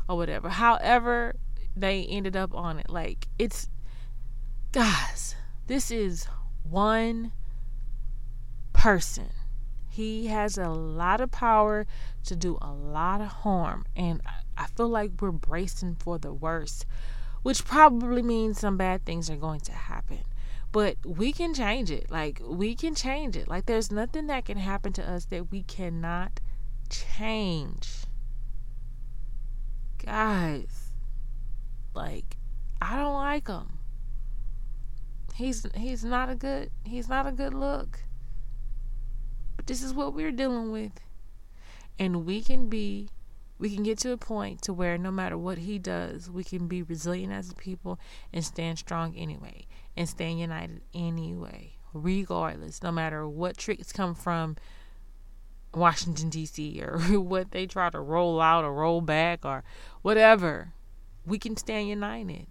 or 0.07 0.17
whatever. 0.17 0.49
However, 0.49 1.35
they 1.75 2.05
ended 2.05 2.35
up 2.35 2.53
on 2.53 2.79
it. 2.79 2.89
Like, 2.89 3.27
it's, 3.37 3.69
guys, 4.71 5.35
this 5.67 5.91
is 5.91 6.27
one 6.63 7.31
person. 8.73 9.29
He 9.89 10.27
has 10.27 10.57
a 10.57 10.69
lot 10.69 11.21
of 11.21 11.31
power 11.31 11.85
to 12.25 12.35
do 12.35 12.57
a 12.61 12.71
lot 12.71 13.21
of 13.21 13.27
harm. 13.27 13.85
And 13.95 14.21
I 14.57 14.67
feel 14.67 14.89
like 14.89 15.21
we're 15.21 15.31
bracing 15.31 15.95
for 15.95 16.17
the 16.17 16.33
worst, 16.33 16.85
which 17.41 17.65
probably 17.65 18.21
means 18.21 18.59
some 18.59 18.77
bad 18.77 19.05
things 19.05 19.29
are 19.29 19.35
going 19.35 19.61
to 19.61 19.71
happen. 19.71 20.23
But 20.71 20.97
we 21.05 21.31
can 21.31 21.53
change 21.53 21.91
it. 21.91 22.09
Like, 22.09 22.41
we 22.43 22.75
can 22.75 22.95
change 22.95 23.35
it. 23.35 23.47
Like, 23.47 23.67
there's 23.67 23.91
nothing 23.91 24.27
that 24.27 24.45
can 24.45 24.57
happen 24.57 24.91
to 24.93 25.07
us 25.07 25.25
that 25.25 25.51
we 25.51 25.63
cannot 25.63 26.39
change. 26.89 28.05
Guys, 30.03 30.93
like, 31.93 32.37
I 32.81 32.95
don't 32.95 33.13
like 33.13 33.47
him. 33.47 33.79
He's 35.35 35.65
he's 35.73 36.03
not 36.03 36.29
a 36.29 36.35
good 36.35 36.69
he's 36.83 37.07
not 37.07 37.25
a 37.25 37.31
good 37.31 37.53
look. 37.53 38.01
But 39.55 39.67
this 39.67 39.81
is 39.81 39.93
what 39.93 40.13
we're 40.13 40.31
dealing 40.31 40.71
with. 40.71 40.91
And 41.97 42.25
we 42.25 42.41
can 42.41 42.67
be 42.67 43.09
we 43.63 43.73
can 43.73 43.83
get 43.83 43.97
to 43.97 44.11
a 44.11 44.17
point 44.17 44.61
to 44.61 44.73
where 44.73 44.97
no 44.97 45.09
matter 45.09 45.37
what 45.37 45.57
he 45.57 45.79
does, 45.79 46.29
we 46.29 46.43
can 46.43 46.67
be 46.67 46.83
resilient 46.83 47.31
as 47.31 47.49
a 47.49 47.55
people 47.55 47.97
and 48.33 48.43
stand 48.43 48.77
strong 48.77 49.15
anyway 49.15 49.65
and 49.95 50.09
stand 50.09 50.37
united 50.37 50.81
anyway, 50.93 51.71
regardless, 51.93 52.83
no 52.83 52.91
matter 52.91 53.25
what 53.25 53.55
tricks 53.55 53.93
come 53.93 54.15
from 54.15 54.57
Washington 55.73 56.27
D.C. 56.29 56.83
or 56.83 56.97
what 57.21 57.51
they 57.51 57.65
try 57.65 57.89
to 57.89 58.01
roll 58.01 58.41
out 58.41 58.65
or 58.65 58.73
roll 58.73 58.99
back 58.99 59.45
or 59.45 59.63
whatever. 60.01 60.73
We 61.25 61.39
can 61.39 61.55
stand 61.55 61.87
united. 61.87 62.47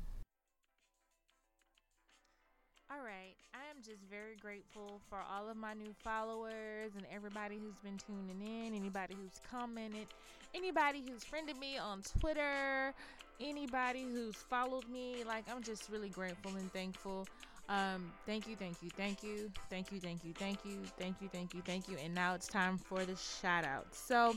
Just 3.85 4.05
very 4.09 4.37
grateful 4.41 5.01
for 5.09 5.19
all 5.31 5.51
of 5.51 5.57
my 5.57 5.75
new 5.75 5.93
followers 6.05 6.93
and 6.97 7.05
everybody 7.13 7.59
who's 7.59 7.77
been 7.83 7.99
tuning 7.99 8.41
in, 8.41 8.75
anybody 8.75 9.15
who's 9.21 9.41
commented, 9.51 10.07
anybody 10.55 11.03
who's 11.09 11.25
friended 11.25 11.59
me 11.59 11.77
on 11.79 12.01
Twitter, 12.21 12.95
anybody 13.41 14.05
who's 14.05 14.37
followed 14.37 14.89
me. 14.89 15.25
Like, 15.27 15.45
I'm 15.51 15.63
just 15.63 15.91
really 15.91 16.11
grateful 16.11 16.53
and 16.53 16.73
thankful. 16.73 17.27
Um, 17.69 18.13
thank 18.25 18.47
you, 18.47 18.55
thank 18.55 18.77
you, 18.83 18.91
thank 18.97 19.23
you, 19.25 19.51
thank 19.69 19.91
you, 19.91 19.99
thank 19.99 20.25
you, 20.25 20.33
thank 20.33 20.65
you, 20.65 20.79
thank 20.97 21.21
you, 21.21 21.29
thank 21.29 21.55
you, 21.55 21.63
thank 21.65 21.89
you. 21.89 21.97
And 22.05 22.15
now 22.15 22.35
it's 22.35 22.47
time 22.47 22.79
for 22.79 23.05
the 23.05 23.17
shout 23.17 23.65
out. 23.65 23.87
So, 23.93 24.37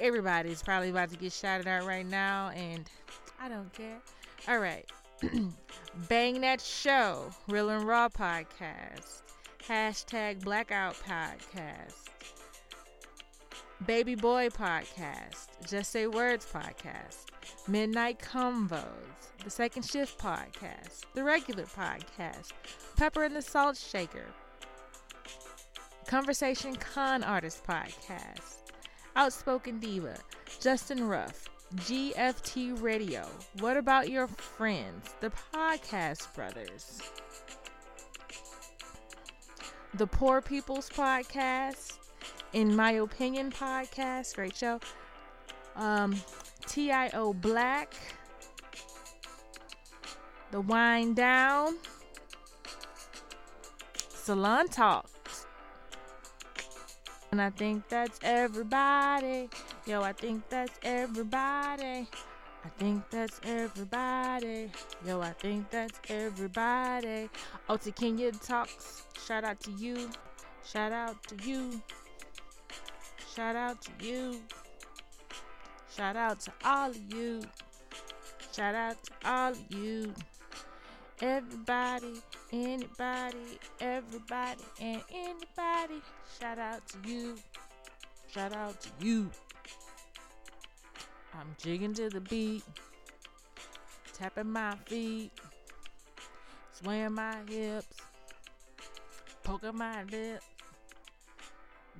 everybody's 0.00 0.62
probably 0.62 0.88
about 0.88 1.10
to 1.10 1.16
get 1.16 1.32
shouted 1.32 1.66
out 1.66 1.84
right 1.84 2.06
now, 2.06 2.50
and 2.54 2.88
I 3.38 3.50
don't 3.50 3.72
care. 3.74 3.98
All 4.48 4.58
right. 4.58 4.90
Bang 6.08 6.40
That 6.40 6.60
Show, 6.60 7.30
Real 7.48 7.68
and 7.70 7.86
Raw 7.86 8.08
Podcast, 8.08 9.22
hashtag 9.68 10.42
Blackout 10.42 10.96
Podcast, 10.96 12.08
Baby 13.86 14.16
Boy 14.16 14.48
Podcast, 14.48 15.46
Just 15.68 15.92
Say 15.92 16.08
Words 16.08 16.46
Podcast, 16.52 17.26
Midnight 17.68 18.18
Combos, 18.18 18.82
The 19.44 19.50
Second 19.50 19.84
Shift 19.84 20.18
Podcast, 20.18 21.02
The 21.14 21.22
Regular 21.22 21.64
Podcast, 21.64 22.52
Pepper 22.96 23.22
and 23.22 23.36
the 23.36 23.42
Salt 23.42 23.76
Shaker, 23.76 24.26
Conversation 26.06 26.74
Con 26.74 27.22
Artist 27.22 27.64
Podcast, 27.64 28.72
Outspoken 29.14 29.78
Diva, 29.78 30.16
Justin 30.60 31.06
Ruff, 31.06 31.48
GFT 31.76 32.82
Radio. 32.82 33.26
What 33.60 33.78
about 33.78 34.10
your 34.10 34.26
friends, 34.26 35.14
the 35.20 35.32
Podcast 35.54 36.34
Brothers? 36.34 37.00
The 39.94 40.06
Poor 40.06 40.42
People's 40.42 40.90
Podcast, 40.90 41.98
In 42.52 42.76
My 42.76 42.92
Opinion 42.92 43.50
Podcast, 43.50 44.34
great 44.34 44.54
show. 44.54 44.80
Um, 45.74 46.14
TIO 46.66 47.32
Black, 47.32 47.94
The 50.50 50.60
Wind 50.60 51.16
Down, 51.16 51.78
Salon 54.10 54.68
Talk. 54.68 55.08
And 57.30 57.40
I 57.40 57.48
think 57.48 57.88
that's 57.88 58.18
everybody. 58.22 59.48
Yo, 59.84 60.00
I 60.00 60.12
think 60.12 60.48
that's 60.48 60.78
everybody. 60.84 62.06
I 62.64 62.68
think 62.78 63.02
that's 63.10 63.40
everybody. 63.42 64.70
Yo, 65.04 65.20
I 65.20 65.30
think 65.30 65.70
that's 65.70 65.98
everybody. 66.08 67.28
Oh, 67.68 67.76
to 67.78 67.90
Kenya 67.90 68.30
Talks. 68.30 69.02
Shout 69.26 69.42
out 69.42 69.58
to 69.60 69.72
you. 69.72 70.08
Shout 70.64 70.92
out 70.92 71.20
to 71.24 71.36
you. 71.44 71.82
Shout 73.34 73.56
out 73.56 73.82
to 73.82 74.06
you. 74.06 74.40
Shout 75.96 76.14
out 76.14 76.38
to 76.40 76.52
all 76.64 76.90
of 76.90 77.12
you. 77.12 77.42
Shout 78.52 78.76
out 78.76 79.02
to 79.02 79.12
all 79.24 79.50
of 79.50 79.64
you. 79.70 80.14
Everybody, 81.20 82.20
anybody, 82.52 83.58
everybody, 83.80 84.62
and 84.80 85.02
anybody. 85.12 86.02
Shout 86.40 86.58
out 86.60 86.82
to 86.86 87.08
you. 87.08 87.36
Shout 88.32 88.54
out 88.54 88.80
to 88.80 88.88
you. 89.00 89.28
I'm 91.38 91.56
jigging 91.58 91.94
to 91.94 92.08
the 92.08 92.20
beat, 92.20 92.62
tapping 94.12 94.50
my 94.50 94.74
feet, 94.86 95.32
swaying 96.72 97.12
my 97.14 97.36
hips, 97.48 97.86
poking 99.42 99.76
my 99.76 100.04
lips, 100.04 100.46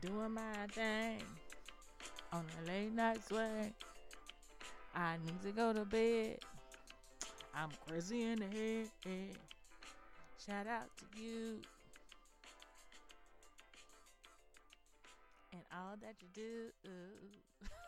doing 0.00 0.32
my 0.32 0.66
thing. 0.72 1.22
on 2.32 2.44
a 2.62 2.66
late 2.66 2.92
night 2.92 3.20
swing. 3.28 3.74
I 4.94 5.16
need 5.24 5.42
to 5.42 5.52
go 5.52 5.72
to 5.72 5.84
bed. 5.84 6.38
I'm 7.54 7.70
crazy 7.86 8.22
in 8.22 8.38
the 8.40 8.46
head. 8.46 9.36
Shout 10.44 10.66
out 10.66 10.88
to 10.98 11.22
you. 11.22 11.60
And 15.52 15.62
all 15.72 15.96
that 16.00 16.14
you 16.20 16.28
do. 16.34 17.78